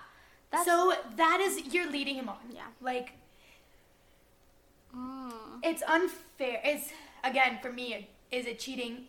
[0.51, 2.51] That's so that is you're leading him on.
[2.51, 2.67] Yeah.
[2.81, 3.13] Like
[4.95, 5.59] Mm.
[5.63, 6.61] it's unfair.
[6.63, 6.89] It's
[7.23, 8.07] again for me.
[8.31, 9.05] Is it cheating?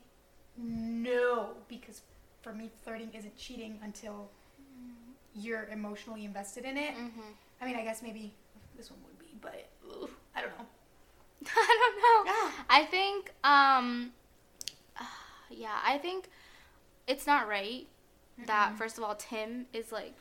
[0.56, 2.02] No, because
[2.42, 4.30] for me, flirting isn't cheating until
[5.34, 6.94] you're emotionally invested in it.
[6.94, 7.34] Mhm.
[7.60, 8.32] I mean, I guess maybe
[8.76, 10.66] this one would be, but ugh, I don't know.
[11.46, 12.32] I don't know.
[12.32, 12.50] Yeah.
[12.70, 14.12] I think um
[15.50, 16.30] yeah, I think
[17.06, 17.86] it's not right
[18.46, 18.78] that Mm-mm.
[18.78, 20.14] first of all Tim is like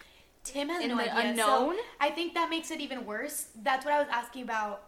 [0.44, 1.32] Tim has no the idea.
[1.32, 1.76] unknown?
[1.76, 3.48] So I think that makes it even worse.
[3.64, 4.84] That's what I was asking about.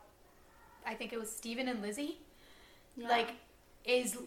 [0.88, 2.18] I think it was Steven and Lizzie.
[2.96, 3.10] yeah.
[3.10, 3.32] Like,
[3.86, 4.18] is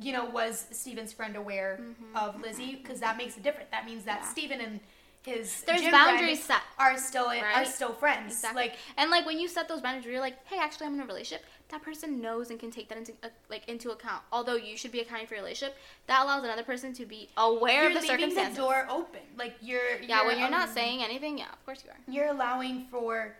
[0.00, 1.80] you know was Steven's friend aware
[2.14, 2.76] of Lizzie?
[2.82, 3.68] Because that makes a difference.
[3.70, 4.26] That means that Mm-hmm.
[4.26, 4.32] Yeah.
[4.32, 4.80] Steven and
[5.24, 6.62] his there's boundaries set.
[6.80, 8.32] are still are still friends.
[8.32, 8.62] Exactly.
[8.62, 11.06] Like and like when you set those boundaries, you're like, hey, actually, I'm in a
[11.06, 11.44] relationship.
[11.68, 14.22] That person knows and can take that into uh, like into account.
[14.32, 15.76] Although you should be accounting for your relationship,
[16.08, 18.56] that allows another person to be aware you're of the leaving circumstances.
[18.56, 19.20] the door open.
[19.38, 22.12] Like you're yeah, when you're not um, saying anything, yeah, of course you are.
[22.12, 23.36] you're allowing for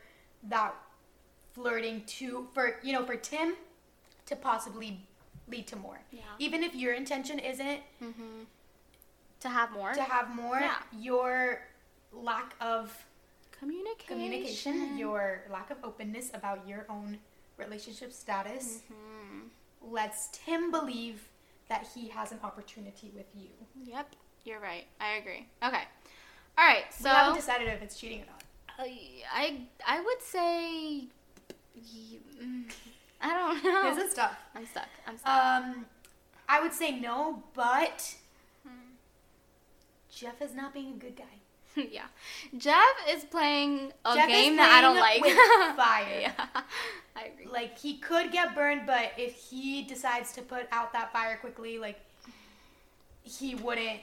[0.49, 0.75] that
[1.53, 3.55] flirting to for you know for Tim
[4.27, 5.01] to possibly
[5.49, 6.01] lead to more.
[6.11, 6.21] Yeah.
[6.39, 8.43] Even if your intention isn't Mm-hmm.
[9.41, 10.77] To have more to have more, Yeah.
[10.97, 11.63] your
[12.13, 12.97] lack of
[13.51, 14.07] communication.
[14.07, 17.19] communication, your lack of openness about your own
[17.57, 19.49] relationship status Mhm.
[19.81, 21.29] lets Tim believe
[21.69, 23.51] that he has an opportunity with you.
[23.85, 24.87] Yep, you're right.
[25.01, 25.49] I agree.
[25.63, 25.85] Okay.
[26.59, 26.85] All right.
[26.93, 28.45] So we haven't decided if it's cheating or not.
[28.79, 31.09] I I I would say
[31.79, 32.65] mm,
[33.21, 33.95] I don't know.
[33.95, 34.37] This is tough.
[34.55, 34.89] I'm stuck.
[35.07, 35.31] I'm stuck.
[35.33, 35.87] Um,
[36.49, 38.15] I would say no, but
[38.67, 38.95] Hmm.
[40.11, 41.25] Jeff is not being a good guy.
[41.91, 42.05] yeah.
[42.59, 45.23] Jeff is playing a Jeff game that I don't like.
[45.23, 45.37] with
[45.77, 46.21] fire.
[46.21, 46.33] yeah.
[47.17, 47.47] I agree.
[47.51, 51.79] Like he could get burned, but if he decides to put out that fire quickly,
[51.79, 51.99] like
[53.23, 54.01] he wouldn't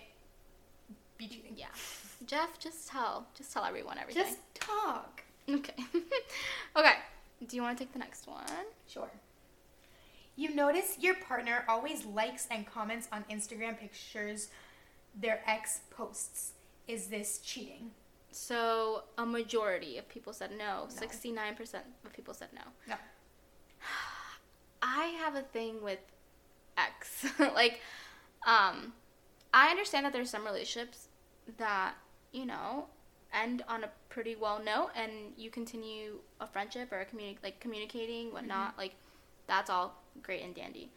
[1.18, 1.54] be cheating.
[1.56, 1.68] yeah.
[2.26, 3.28] Jeff, just tell.
[3.38, 4.24] Just tell everyone everything.
[4.24, 5.22] Just talk.
[5.50, 5.74] okay.
[6.76, 6.94] okay.
[7.48, 8.44] Do you want to take the next one?
[8.88, 9.10] Sure.
[10.36, 14.50] You notice your partner always likes and comments on Instagram pictures
[15.16, 16.54] their ex posts.
[16.88, 17.92] Is this cheating?
[18.32, 20.58] So a majority of people said no.
[20.58, 20.86] No.
[20.88, 22.62] Sixty-nine percent of people said no.
[22.88, 22.96] No.
[24.82, 26.00] I have a thing with
[26.78, 27.26] ex.
[27.40, 27.82] like,
[28.46, 28.94] um,
[29.54, 31.08] I understand that there's some relationships
[31.58, 31.96] that
[32.32, 32.86] you know
[33.34, 37.60] end on a pretty well note, and you continue a friendship or a communi- like
[37.60, 38.36] communicating mm-hmm.
[38.36, 38.78] whatnot.
[38.78, 38.94] Like,
[39.48, 40.92] that's all great and dandy.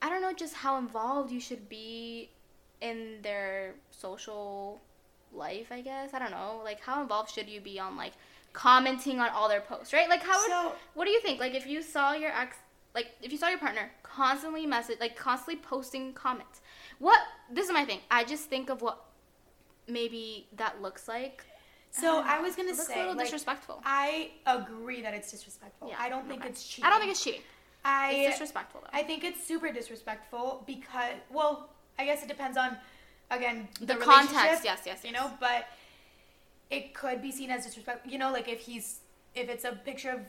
[0.00, 2.30] I don't know just how involved you should be
[2.80, 4.80] in their social
[5.32, 6.14] life, I guess.
[6.14, 6.60] I don't know.
[6.64, 8.12] Like how involved should you be on like
[8.52, 10.08] commenting on all their posts, right?
[10.08, 11.40] Like how would, So- what do you think?
[11.40, 12.56] Like if you saw your ex
[12.94, 16.60] like if you saw your partner constantly message like constantly posting comments.
[16.98, 17.20] What
[17.50, 18.00] this is my thing.
[18.10, 19.04] I just think of what
[19.88, 21.44] maybe that looks like.
[21.90, 23.80] So um, I was gonna It looks say, a little like, disrespectful.
[23.84, 25.88] I agree that it's disrespectful.
[25.88, 26.86] Yeah, I don't think it's cheating.
[26.86, 27.42] I don't think it's cheating.
[27.84, 28.90] I It's disrespectful though.
[28.92, 32.76] I think it's super disrespectful because, well, I guess it depends on,
[33.30, 35.66] again, the, The context, yes, yes, You know, but
[36.70, 38.10] it could be seen as disrespectful.
[38.10, 39.00] You know, like if he's,
[39.34, 40.20] if it's a picture of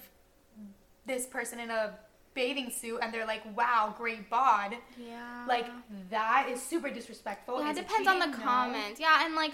[1.06, 1.96] this person in a
[2.34, 5.46] bathing suit and they're like, wow, great bod, yeah.
[5.48, 5.66] like
[6.10, 7.62] that is super disrespectful.
[7.62, 8.28] Yeah, Is it depends on the?
[8.28, 8.38] No.
[8.38, 9.00] comments.
[9.00, 9.54] Yeah, and like,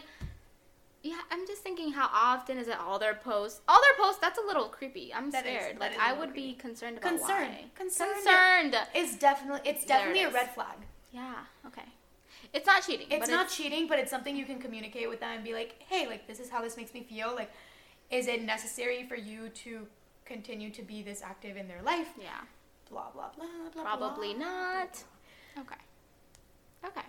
[1.04, 3.62] yeah, I'm just thinking how often is it all their posts?
[3.68, 5.14] All their posts, that's a little creepy.
[5.14, 5.76] I'm That is- scared.
[5.76, 7.50] that like, I a I little would be concerned about Concerned.
[7.54, 7.66] why.
[7.76, 8.12] Concerned.
[8.24, 8.76] Concerned.
[8.94, 10.78] It's definitely, it's There it definitely a red flag.
[11.12, 11.36] Yeah,
[11.68, 11.84] okay.
[12.54, 13.08] It's not cheating.
[13.10, 16.08] It's not cheating, but it's something you can communicate with them and be like, hey,
[16.08, 17.34] like this is how this makes me feel.
[17.36, 17.52] Like,
[18.10, 19.88] is it necessary for you to
[20.26, 22.08] continue to be this active in their life?
[22.20, 22.32] Yeah,
[22.90, 23.84] Blah blah blah blah.
[23.84, 25.04] probably blah, not.
[25.56, 25.82] blah, Okay.
[26.86, 27.08] Okay.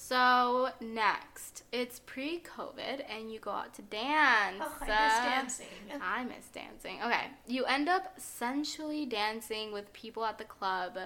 [0.00, 4.56] So, next, it's pre COVID and you go out to dance.
[4.60, 5.66] Oh, I miss dancing.
[6.00, 6.98] I miss dancing.
[7.04, 7.26] Okay.
[7.48, 10.96] You end up sensually dancing with people at the club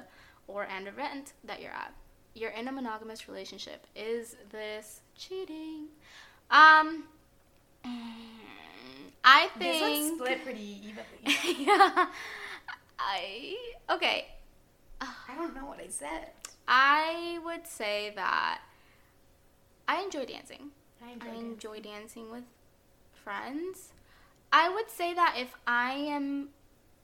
[0.46, 1.94] or an event that you're at.
[2.34, 3.86] You're in a monogamous relationship.
[3.96, 5.86] Is this cheating?
[6.50, 7.04] Um
[9.24, 11.64] I think This one's split pretty evenly.
[11.66, 12.06] yeah.
[13.04, 13.56] I
[13.90, 14.26] okay.
[15.00, 16.30] I don't know what I said.
[16.68, 18.60] I would say that
[19.88, 20.70] I enjoy dancing.
[21.04, 22.44] I I enjoy dancing with
[23.12, 23.92] friends.
[24.52, 26.50] I would say that if I am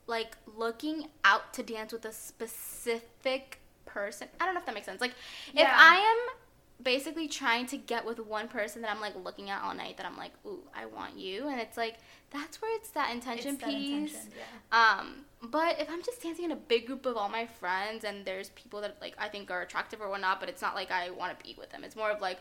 [0.06, 4.86] like looking out to dance with a specific person, I don't know if that makes
[4.86, 5.00] sense.
[5.00, 5.14] Like
[5.48, 5.74] if Yeah.
[5.76, 6.36] I am
[6.84, 10.06] basically trying to get with one person that I'm like looking at all night that
[10.06, 11.96] I'm like, "Ooh, I want you." And it's like
[12.30, 13.90] that's where it's that intention It's that piece.
[14.14, 14.98] intention, yeah.
[15.00, 18.24] Um, but if I'm just dancing in a big group of all my friends and
[18.24, 21.10] there's people that like I think are attractive or whatnot, but it's not like I
[21.10, 21.84] want to be with them.
[21.84, 22.38] It's more of like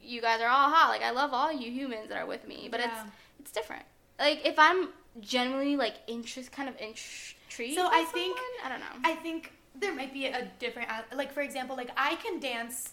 [0.00, 0.88] you guys are all hot.
[0.88, 2.86] Like I love all you humans that are with me, but Yeah.
[2.86, 3.84] it's it's different.
[4.18, 4.88] Like if I'm
[5.20, 7.74] genuinely like interest kind of intrigued.
[7.76, 9.08] So I think- someone, I don't know.
[9.10, 12.92] I think there might be a different, like for example, like I can dance,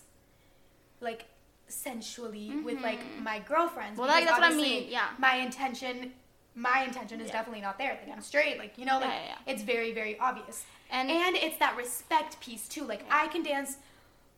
[1.02, 1.26] like
[1.68, 3.24] sensually with like Mhm.
[3.24, 3.98] my girlfriends.
[4.00, 5.10] Well, because that's what I mean, yeah.
[5.18, 6.14] My intention,
[6.60, 7.34] my intention is Yeah.
[7.38, 7.98] definitely not there.
[8.02, 8.58] Like I'm straight.
[8.64, 10.66] Like you know, like Yeah, yeah, it's very very obvious.
[10.92, 12.84] and And it's that respect piece too.
[12.84, 13.04] Like.
[13.10, 13.78] I can dance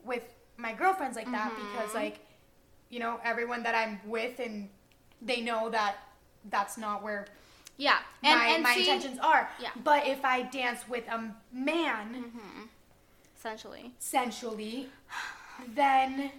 [0.03, 0.23] with
[0.57, 1.95] my girlfriends like that because Mhm.
[2.03, 2.19] like,
[2.89, 4.69] you know, everyone that I'm with and
[5.21, 5.95] they know that
[6.49, 7.27] that's not where
[7.77, 9.49] yeah, and my, and my see, intentions are.
[9.59, 9.69] Yeah.
[9.83, 12.67] But if I dance with a man Mhm.
[13.37, 13.93] essentially.
[13.97, 14.89] sensually,
[15.67, 16.31] then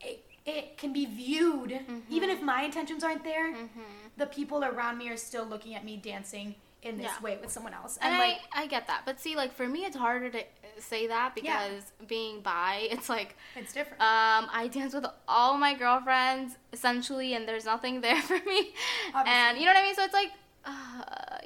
[0.00, 1.78] it, it can be viewed,
[2.08, 3.80] even if my intentions aren't there, Mm-hmm.
[4.16, 7.20] the people around me are still looking at me dancing in this Yeah.
[7.20, 7.96] way with someone else.
[8.00, 9.02] And, And, like, I, I get that.
[9.04, 10.44] But see, like, for me, it's harder to
[10.78, 11.66] say that Yeah.
[11.68, 14.00] because being bi, it's like, it's different.
[14.00, 18.72] um, I dance with all my girlfriends, essentially, and there's nothing there for me.
[19.14, 19.94] And, you know what I mean?
[19.96, 20.30] So it's like,
[20.64, 21.38] uh,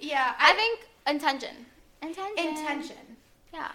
[0.00, 1.66] yeah, I think intention.
[2.02, 2.46] Intention.
[2.48, 3.16] intention.
[3.54, 3.72] Yeah.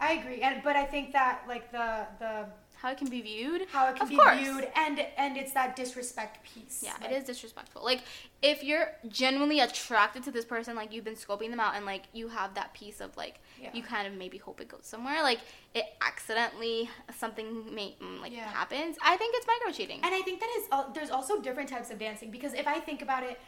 [0.00, 2.46] I agree, and but I think that like the the
[2.82, 3.66] How it can be viewed.
[3.70, 4.38] how it can Of be course.
[4.38, 6.82] viewed, and and it's that disrespect piece.
[6.82, 7.84] Yeah, like, it is disrespectful.
[7.84, 8.02] Like,
[8.42, 12.04] if you're genuinely attracted to this person, like you've been scoping them out, and like
[12.14, 13.68] you have that piece of like Yeah.
[13.74, 15.40] you kind of maybe hope it goes somewhere, like
[15.74, 18.48] it accidentally something may mm, like Yeah.
[18.50, 18.96] happens.
[19.02, 20.00] I think it's micro cheating.
[20.02, 22.80] And I think that is al- there's also different types of dancing because if I
[22.80, 23.38] think about it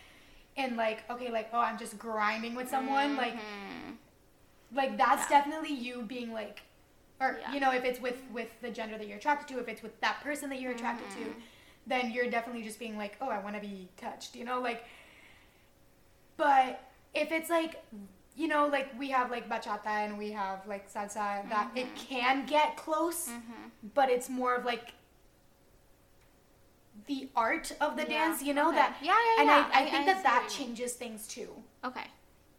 [0.58, 3.96] and like okay like oh I'm just grinding with someone like Mhm.
[4.74, 5.38] like that's Yeah.
[5.38, 6.60] definitely you being like
[7.22, 7.52] or Yeah.
[7.52, 9.98] you know if it's with with the gender that you're attracted to if it's with
[10.00, 11.34] that person that you're attracted to Mhm.
[11.86, 14.84] then you're definitely just being like oh I want to be touched you know like
[16.36, 16.80] but
[17.14, 17.82] if it's like
[18.34, 21.96] you know like we have like bachata and we have like salsa that it Mhm.
[22.08, 23.70] can get close Mhm.
[23.94, 24.92] but it's more of like
[27.06, 28.08] the art of the Yeah.
[28.26, 28.76] dance you know Okay.
[28.76, 29.70] that Yeah, yeah, and yeah.
[29.72, 30.68] I, I I- think I that that what you mean.
[30.76, 32.06] changes things too Okay.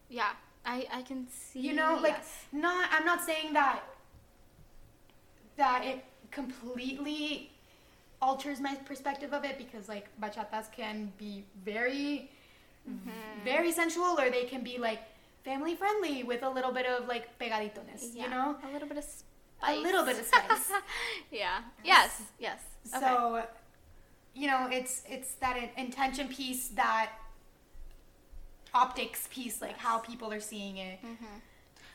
[0.10, 0.32] Yeah,
[0.66, 1.60] I I can see.
[1.62, 2.46] you know like yes.
[2.52, 3.82] not i'm not saying that
[5.58, 7.52] that it completely
[8.22, 12.30] alters my perspective of it because like bachatas can be very
[12.90, 13.44] Mhm.
[13.46, 15.02] very sensual or they can be like
[15.46, 18.98] family friendly with a little bit of like pegaditones Yeah, you know a little bit
[18.98, 19.78] of spice.
[19.78, 20.72] A little bit of spice.
[21.32, 21.62] yeah.
[21.84, 22.22] Yes.
[22.40, 22.60] Yes.
[22.94, 23.00] Okay.
[23.06, 23.44] so
[24.34, 27.12] you know it's it's that intention piece that
[28.74, 31.42] optics piece like how people are seeing it Mhm.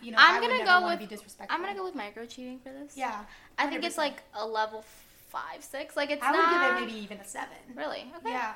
[0.00, 2.58] You know I'm would gonna go with- be disrespectful I'm gonna go with micro cheating
[2.60, 2.96] for this.
[2.96, 3.24] yeah
[3.58, 4.84] I think it's like a level
[5.28, 5.96] five, six.
[5.96, 6.34] Like it's not.
[6.34, 7.56] I would not give it maybe even a seven.
[7.74, 8.30] really okay.
[8.30, 8.54] Yeah.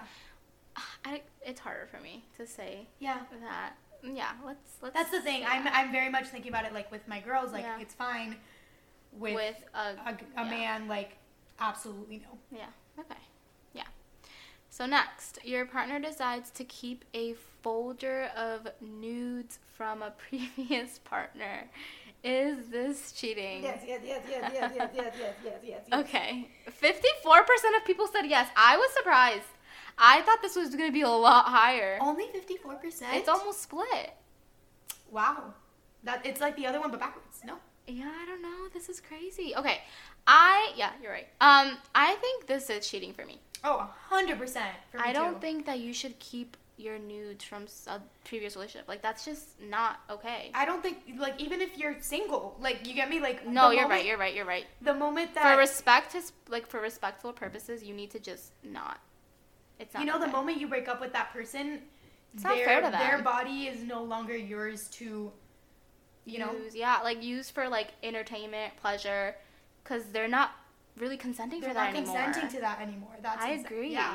[1.05, 3.18] I, it's harder for me to say Yeah.
[3.43, 3.74] that.
[4.03, 4.95] Yeah, let's let's.
[4.95, 5.45] That's the thing.
[5.47, 5.72] I'm yeah.
[5.74, 7.53] I'm very much thinking about it like with my girls.
[7.53, 7.78] Like Yeah.
[7.80, 8.36] it's fine
[9.12, 10.51] with, with a, a, a yeah.
[10.51, 10.88] man.
[10.88, 11.18] Like
[11.61, 12.38] absolutely no.
[12.59, 12.66] Yeah.
[12.99, 13.20] Okay.
[14.73, 21.68] So next, your partner decides to keep a folder of nudes from a previous partner.
[22.25, 23.62] Is this cheating?
[23.64, 25.83] yes, yes, yes, yes, yes, yes, yes, yes, yes.
[25.93, 26.49] Okay.
[26.66, 28.49] 54% of people said yes.
[28.57, 29.45] I was surprised.
[29.99, 31.99] I thought this was going to be a lot higher.
[32.01, 33.14] Only fifty four percent.
[33.14, 34.14] It's almost split.
[35.11, 35.53] wow.
[36.05, 37.41] That it's like the other one but backwards.
[37.45, 37.57] No.
[37.87, 38.68] Yeah, I don't know.
[38.73, 39.55] This is crazy.
[39.55, 39.83] Okay.
[40.27, 41.29] I yeah, you're right.
[41.43, 43.39] Um I think this is cheating for me.
[43.64, 44.74] Oh, hundred percent.
[44.98, 48.88] I don't think that you should keep your nudes from a uh, previous relationship.
[48.88, 50.50] Like that's just not okay.
[50.54, 53.82] I don't think like even if you're single, like you get me, like no, you're
[53.82, 54.06] moment- right.
[54.06, 54.34] You're right.
[54.34, 54.66] You're right.
[54.80, 58.98] The moment that For respect, his, like for respectful purposes, you need to just not.
[59.78, 60.00] It's not.
[60.00, 61.80] you know the moment you break up with that person,
[62.34, 65.32] It's not their fair to their body is no longer yours to,
[66.24, 66.52] you know.
[66.52, 69.34] use, yeah, like use for like entertainment, pleasure,
[69.82, 70.52] because they're not
[70.97, 72.16] really consenting They're for that not anymore.
[72.24, 73.16] consenting to that anymore.
[73.22, 73.93] That's I agree.
[73.93, 74.14] Yeah.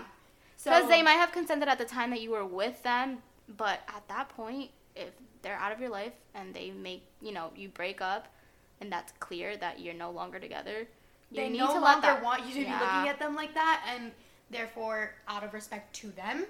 [0.63, 3.19] Because So they might have consented at the time that you were with them,
[3.57, 5.09] but at that point, if
[5.41, 8.27] they're out of your life and they make, you know, you break up,
[8.81, 10.87] and that's clear that you're no longer together,
[11.31, 12.23] you they need no to let longer that.
[12.23, 12.77] want you to Yeah.
[12.79, 14.11] be looking at them like that, and
[14.49, 16.45] therefore, out of respect to them,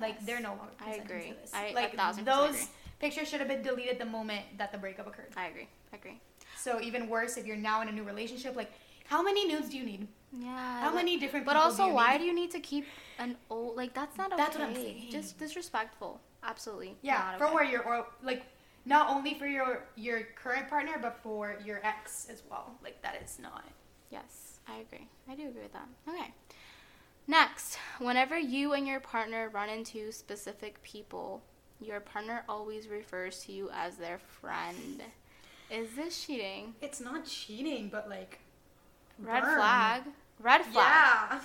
[0.00, 0.72] like they're no longer.
[0.80, 1.28] I agree.
[1.30, 1.52] To this.
[1.54, 2.18] I- like those
[2.54, 2.66] agree.
[3.00, 5.32] pictures should have been deleted the moment that the breakup occurred.
[5.36, 5.68] I agree.
[5.92, 6.20] I agree.
[6.56, 8.72] So even worse, if you're now in a new relationship, like
[9.04, 10.08] how many nudes do you need?
[10.32, 10.80] Yeah.
[10.80, 11.46] How many different?
[11.46, 12.18] But people also, do you why need?
[12.18, 12.86] do you need to keep
[13.18, 13.76] an old?
[13.76, 14.42] Like that's not okay.
[14.42, 15.06] That's what I'm saying.
[15.10, 16.20] Just disrespectful.
[16.42, 16.96] Absolutely.
[17.02, 17.54] Yeah, for okay.
[17.54, 18.42] where you're or like
[18.84, 22.74] not only for your your current partner, but for your ex as well.
[22.82, 23.64] Like that is not.
[24.10, 25.08] Yes, I agree.
[25.28, 25.88] I do agree with that.
[26.08, 26.32] Okay.
[27.26, 31.42] Next, whenever you and your partner run into specific people,
[31.80, 35.02] your partner always refers to you as their friend.
[35.70, 36.74] Is this cheating?
[36.82, 38.40] It's not cheating, but like
[39.18, 39.56] Red burn.
[39.56, 40.02] flag.
[40.40, 40.86] Red flag.
[41.30, 41.40] Yeah.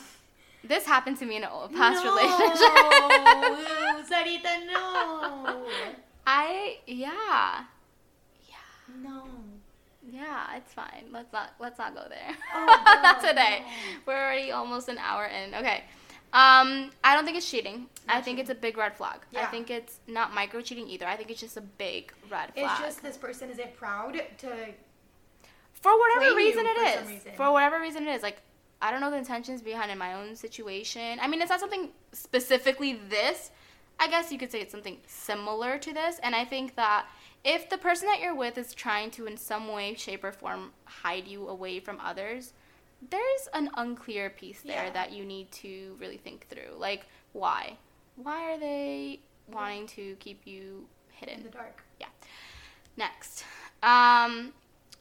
[0.64, 2.16] This happened to me in a past no.
[2.16, 2.60] relationship.
[4.10, 5.66] Sarita, no.
[6.28, 7.64] I yeah.
[8.48, 8.56] Yeah.
[9.02, 9.24] No.
[10.12, 11.06] Yeah, it's fine.
[11.12, 12.36] Let's not let's not go there.
[12.54, 13.60] Oh, not today.
[13.62, 13.66] no.
[14.06, 15.56] We're already almost an hour in.
[15.56, 15.84] Okay.
[16.32, 17.88] Um, I don't think it's cheating.
[18.08, 18.40] I think cheating.
[18.40, 19.22] it's a big red flag.
[19.36, 21.08] I think it's not micro cheating either.
[21.08, 22.66] I think it's just a big red flag.
[22.72, 24.50] It's just this person isn't proud to.
[25.82, 27.08] For whatever claim you reason it for is.
[27.10, 27.32] reason.
[27.36, 28.24] For whatever reason it is.
[28.24, 28.38] Like
[28.82, 31.20] I don't know the intentions behind in my own situation.
[31.22, 33.52] I mean, it's not something specifically this.
[34.00, 36.20] I guess you could say it's something similar to this.
[36.24, 37.06] And I think that
[37.44, 40.72] if the person that you're with is trying to, in some way, shape, or form,
[40.86, 42.54] hide you away from others,
[43.10, 44.92] there's an unclear piece there Yeah.
[44.92, 46.78] that you need to really think through.
[46.78, 47.76] Like, why?
[48.16, 49.20] Why are they
[49.52, 51.40] wanting to keep you hidden?
[51.40, 51.84] in the dark.
[52.00, 52.08] Yeah.
[52.96, 53.44] Next,
[53.84, 54.54] um,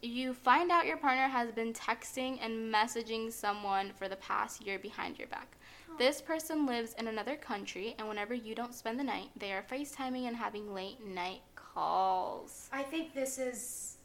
[0.02, 4.78] you find out your partner has been texting and messaging someone for the past year
[4.78, 5.56] behind your back.
[5.98, 9.64] This person lives in another country, and whenever you don't spend the night, they are
[9.68, 12.68] FaceTiming and having late night calls.
[12.72, 13.96] I think this is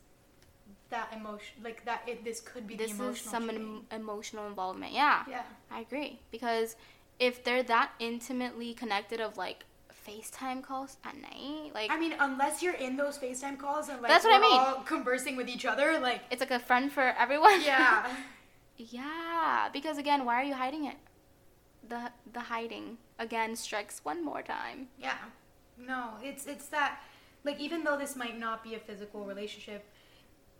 [0.89, 2.01] that emotion, like that.
[2.07, 4.93] It, this could be This is some em- emotional involvement.
[4.93, 5.43] Yeah, Yeah.
[5.69, 6.19] I agree.
[6.31, 6.75] Because
[7.19, 9.65] if they're that intimately connected, of like
[10.07, 14.09] FaceTime calls at night, like I mean, unless you're in those FaceTime calls and like
[14.11, 14.59] That's what I mean.
[14.59, 17.61] all conversing with each other, like it's like a friend for everyone.
[17.61, 18.07] yeah,
[18.77, 20.95] Yeah, because again, why are you hiding it?
[21.87, 24.87] The the hiding again strikes one more time.
[24.99, 25.17] yeah.
[25.77, 27.01] No, it's it's that
[27.43, 29.83] like even though this might not be a physical relationship,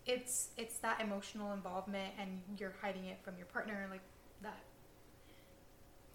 [0.06, 4.02] it's it's that emotional involvement and you're hiding it from your partner like
[4.41, 4.58] that.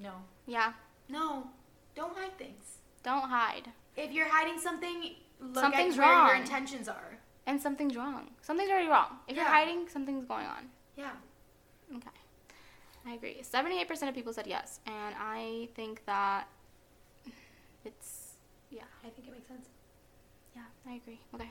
[0.00, 0.12] No,
[0.46, 0.72] Yeah,
[1.08, 1.48] no,
[1.96, 2.78] don't hide things.
[3.08, 3.66] Don't hide.
[3.96, 7.18] If you're hiding something, look Something's at where your intentions are.
[7.46, 8.24] And something's wrong.
[8.42, 9.12] Something's already wrong.
[9.26, 10.64] If you're hiding, something's going on.
[10.94, 11.12] Yeah.
[11.96, 12.18] Okay.
[13.06, 13.38] I agree.
[13.42, 16.48] 78% of people said yes, and I think that
[17.84, 18.34] it's
[18.70, 19.68] yeah, I think it makes sense.
[20.54, 21.20] yeah, I agree.
[21.34, 21.50] Okay.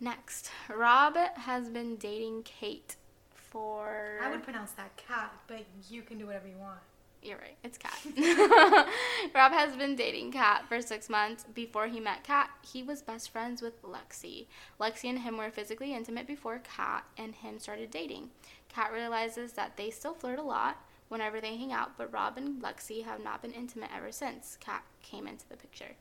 [0.00, 2.96] Next, Rob has been dating Kate
[3.30, 6.80] for I would pronounce that cat, but you can do whatever you want.
[7.22, 7.56] You're right.
[7.62, 7.96] It's Kat.
[9.34, 11.44] Rob has been dating Kat for six months.
[11.54, 14.46] Before he met Kat, he was best friends with Lexi.
[14.80, 18.30] Lexi and him were physically intimate before Kat and him started dating.
[18.68, 22.60] Kat realizes that they still flirt a lot whenever they hang out, but Rob and
[22.60, 25.94] Lexi have not been intimate ever since Kat came into the picture.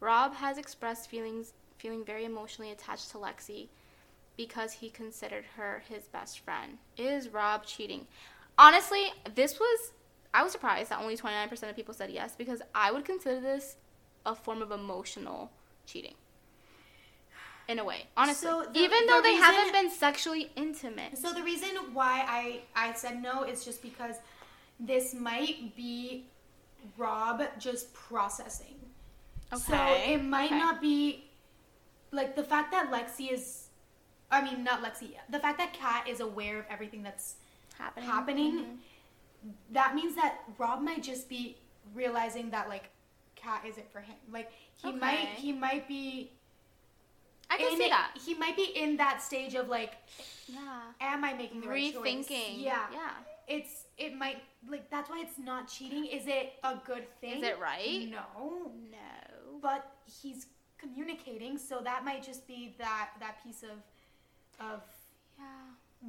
[0.00, 3.68] Rob has expressed feelings feeling very emotionally attached to Lexi
[4.36, 6.78] because he considered her his best friend.
[6.98, 8.06] Is Rob cheating?
[8.58, 9.92] honestly, this was
[10.34, 13.76] I was surprised that only 29% of people said yes because I would consider this
[14.24, 15.50] a form of emotional
[15.86, 16.14] cheating.
[17.68, 18.46] In a way, honestly.
[18.48, 21.18] So the- Even the though they reason- haven't been sexually intimate.
[21.18, 24.16] So the reason why I I said no is just because
[24.78, 26.26] this might be
[26.96, 28.78] Rob just processing.
[29.52, 29.62] Okay.
[29.62, 30.58] So it might okay.
[30.58, 31.24] not be
[32.12, 33.66] like the fact that Lexi is
[34.30, 37.34] I mean not Lexi, the fact that Kat is aware of everything that's
[37.78, 38.08] happening.
[38.08, 38.76] happening Mhm.
[39.72, 41.56] That means that Rob might just be
[41.94, 42.90] realizing that like
[43.34, 44.16] Cat isn't for him.
[44.32, 44.50] Like
[44.82, 46.32] he might he might be
[47.50, 48.10] I can in see it- that.
[48.24, 49.94] He might be in that stage of like
[50.48, 50.80] Yeah.
[51.00, 52.02] am I making the right choice?
[52.02, 52.62] Rethinking.
[52.62, 52.86] Yeah.
[52.92, 53.10] Yeah.
[53.48, 56.06] It's it might like that's why it's not cheating.
[56.06, 57.38] Is it a good thing?
[57.38, 58.08] Is it right?
[58.10, 58.72] No.
[58.90, 59.58] No.
[59.62, 59.90] But
[60.22, 60.46] he's
[60.78, 63.78] communicating, so that might just be that that piece of
[64.60, 64.82] of.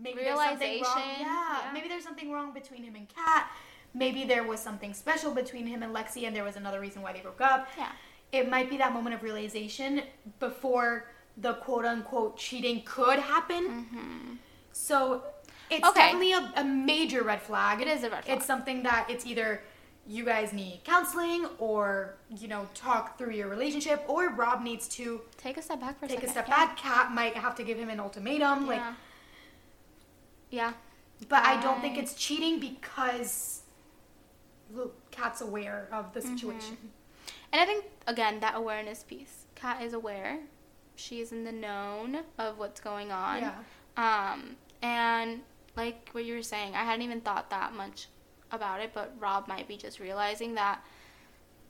[0.01, 1.01] Maybe there's something wrong.
[1.19, 1.25] Yeah,
[1.65, 1.71] yeah.
[1.73, 3.49] maybe there's something wrong between him and Kat.
[3.93, 7.13] Maybe there was something special between him and Lexi, and there was another reason why
[7.13, 7.67] they broke up.
[7.77, 7.91] Yeah.
[8.31, 10.01] It might be that moment of realization
[10.39, 13.63] before the quote unquote cheating could happen.
[13.67, 14.33] Mm-hmm.
[14.73, 15.23] So
[15.69, 15.99] it's Okay.
[15.99, 17.81] definitely a, a major red flag.
[17.81, 18.37] It is a red flag.
[18.37, 19.63] It's something that it's either
[20.05, 25.21] you guys need counseling or you know talk through your relationship, or Rob needs to
[25.37, 26.31] Take a step back for a take a second.
[26.33, 26.65] step Yeah.
[26.65, 26.77] back.
[26.77, 28.67] Cat might have to give him an ultimatum.
[28.67, 28.81] Like,
[30.49, 30.73] Yeah.
[31.29, 33.61] But I don't think it's cheating because
[34.73, 36.13] look, Kat's aware of Mm-hmm.
[36.13, 36.77] the situation.
[37.51, 39.45] And I think again that awareness piece.
[39.55, 40.39] Cat is aware.
[40.95, 43.41] She is in the known of what's going on.
[43.41, 43.53] Yeah.
[43.97, 45.41] Um, and
[45.75, 48.07] like what you were saying, I hadn't even thought that much
[48.51, 50.83] about it, but Rob might be just realizing that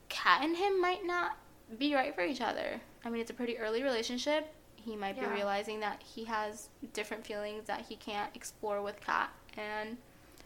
[0.09, 1.37] Cat and him might not
[1.77, 2.79] be right for each other.
[3.03, 4.53] I mean, it's a pretty early relationship.
[4.87, 5.27] He might Yeah.
[5.27, 9.97] be realizing that he has different feelings that he can't explore with Kat, and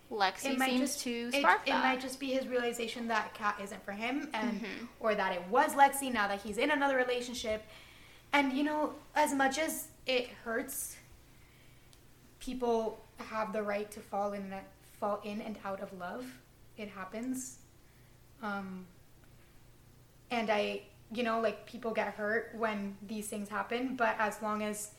[0.10, 1.84] Lexi seems to it, spark it that.
[1.84, 4.88] might just be his realization that Kat isn't for him, and Mhm.
[5.00, 7.64] or that it was Lexi now that he's in another relationship.
[8.34, 10.98] And you know, as much as it hurts,
[12.40, 14.66] people have the right to fall in that
[15.00, 16.26] fall in and out of love.
[16.78, 17.60] It happens.
[18.42, 18.88] Um,
[20.32, 20.82] and I,
[21.14, 24.92] you know, like people get hurt when these things happen, but as long as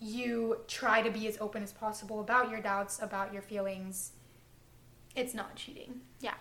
[0.00, 4.12] you try to be as open as possible about your doubts, about your feelings,
[5.14, 6.00] it's not cheating.
[6.20, 6.34] Yeah.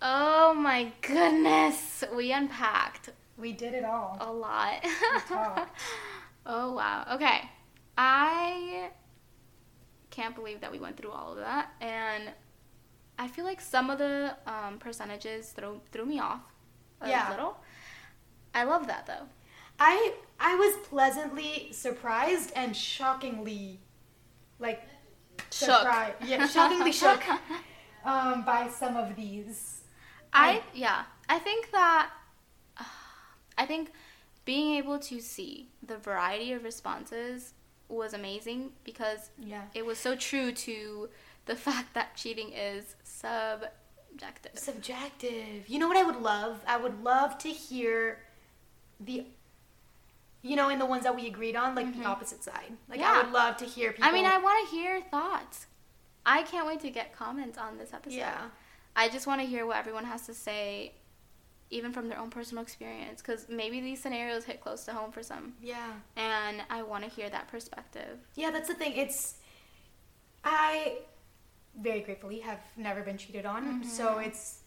[0.00, 2.02] Oh my goodness.
[2.14, 4.16] We unpacked We did it all.
[4.20, 4.84] a lot.
[6.46, 7.06] oh wow.
[7.14, 7.42] Okay.
[7.96, 8.90] I
[10.10, 12.30] can't believe that we went through all of that and
[13.18, 16.40] I feel like some of the um, percentages threw threw me off
[17.02, 17.30] a Yeah.
[17.30, 17.56] little.
[18.54, 19.26] I love that though.
[19.78, 23.80] I I was pleasantly surprised and shockingly,
[24.58, 24.82] like,
[25.50, 25.68] Shook.
[25.78, 26.16] surprised.
[26.24, 27.22] Yeah, shockingly shook
[28.04, 29.82] um, by some of these.
[30.32, 32.10] I yeah, I think that
[33.58, 33.92] I think
[34.44, 37.54] being able to see the variety of responses
[37.88, 39.62] was amazing because Yeah.
[39.74, 41.08] it was so true to
[41.46, 42.96] the fact that cheating is
[44.12, 44.58] subjective.
[44.58, 45.68] Subjective.
[45.68, 46.60] You know what I would love?
[46.66, 48.18] I would love to hear
[49.00, 49.26] the,
[50.42, 52.72] you know, in the ones that we agreed on, like the opposite side.
[52.88, 53.00] Like Mm-hmm.
[53.00, 53.20] Yeah.
[53.20, 54.08] I would love to hear people.
[54.08, 55.66] I mean, I want to hear thoughts.
[56.24, 58.16] I can't wait to get comments on this episode.
[58.16, 58.42] yeah.
[58.94, 60.92] I just want to hear what everyone has to say,
[61.70, 65.22] even from their own personal experience, because maybe these scenarios hit close to home for
[65.22, 65.92] some, Yeah.
[66.16, 68.18] and I want to hear that perspective.
[68.36, 68.92] Yeah, that's the thing.
[68.94, 69.36] It's
[70.44, 70.98] I
[71.80, 73.64] very gratefully have never been cheated on.
[73.64, 73.88] Mm-hmm.
[73.88, 74.58] So it's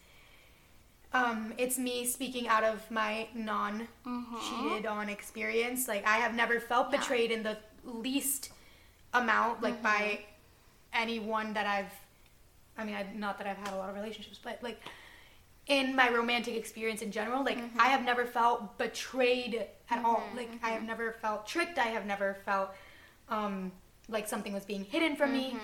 [1.12, 4.36] um it's me speaking out of my non mm-hmm.
[4.40, 5.88] cheated on experience.
[5.88, 6.98] Like I have never felt Yeah.
[6.98, 8.50] betrayed in the least
[9.14, 11.02] amount like by mm-hmm.
[11.02, 11.92] anyone that I've
[12.78, 14.80] I mean, I, not that I've had a lot of relationships, but like
[15.66, 20.22] in my romantic experience in general, like I have never felt betrayed at all.
[20.36, 21.78] Like I have never felt tricked.
[21.78, 22.70] I have never felt
[23.28, 23.72] um,
[24.08, 25.56] like something was being hidden from me.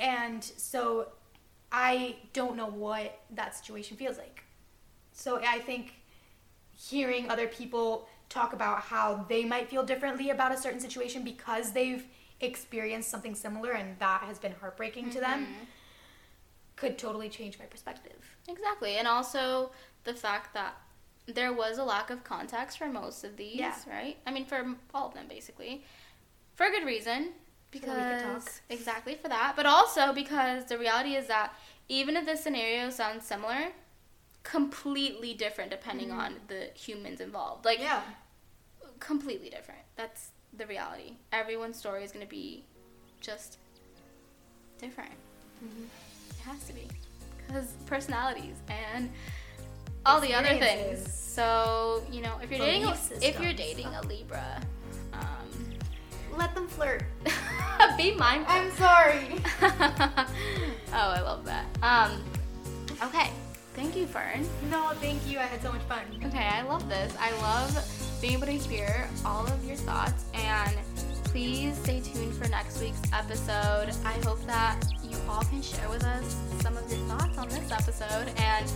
[0.00, 1.08] And so
[1.70, 4.42] I don't know what that situation feels like.
[5.12, 5.94] So I think
[6.76, 11.72] hearing other people talk about how they might feel differently about a certain situation because
[11.72, 12.04] they've
[12.40, 15.64] experienced something similar and that has been heartbreaking to them mm-hmm.
[16.76, 18.36] could totally change my perspective.
[18.48, 19.70] Exactly, and also
[20.04, 20.74] the fact that
[21.26, 23.74] there was a lack of context for most of these, Yeah.
[23.88, 24.16] right?
[24.26, 25.84] I mean, for all of them, basically,
[26.54, 27.32] for a good reason.
[27.72, 28.52] So that we could Because talk.
[28.68, 31.54] exactly for that, but also because the reality is that
[31.88, 33.68] even if the scenario sounds similar,
[34.42, 37.64] completely different depending on the humans involved.
[37.64, 38.02] Like Yeah.
[38.98, 39.80] completely different.
[39.96, 41.16] That's the reality.
[41.32, 42.64] Everyone's story is going to be
[43.20, 43.58] just
[44.78, 45.12] different.
[45.62, 46.88] It has to be.
[47.46, 49.10] Because personalities and
[50.06, 51.12] all the other things.
[51.12, 54.60] So, you know, if you're dating if you're dating a Libra,
[55.12, 55.69] um,
[56.36, 57.02] Let them flirt.
[57.96, 58.54] be mindful.
[58.54, 59.36] I'm sorry.
[59.62, 60.26] oh,
[60.92, 61.66] I love that.
[61.82, 62.22] Um,
[63.02, 63.30] okay.
[63.74, 64.46] Thank you, Fern.
[64.70, 65.38] No, thank you.
[65.38, 66.00] I had so much fun.
[66.24, 67.14] Okay, I love this.
[67.20, 70.76] I love being able to hear all of your thoughts and
[71.24, 73.90] please stay tuned for next week's episode.
[74.04, 77.70] I hope that you all can share with us some of your thoughts on this
[77.70, 78.70] episode and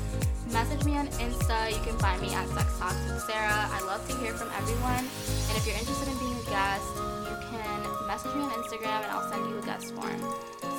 [0.53, 1.71] message me on Insta.
[1.71, 3.69] You can find me at Sex Talks with Sarah.
[3.71, 5.05] I love to hear from everyone.
[5.05, 7.14] And if you're interested in being a guest,
[8.15, 10.21] message me on Instagram and I'll send you a guest form.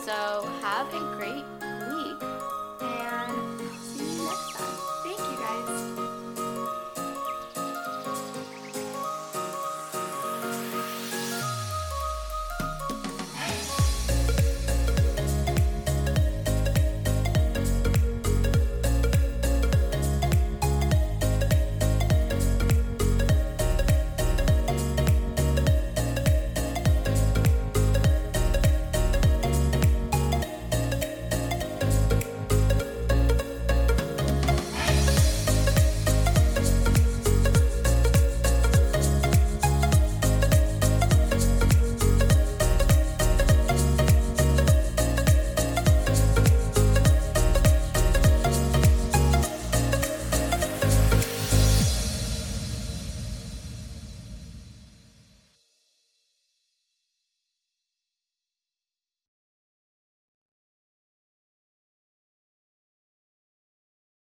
[0.06, 1.44] So have a great
[1.92, 2.24] week
[2.80, 3.45] and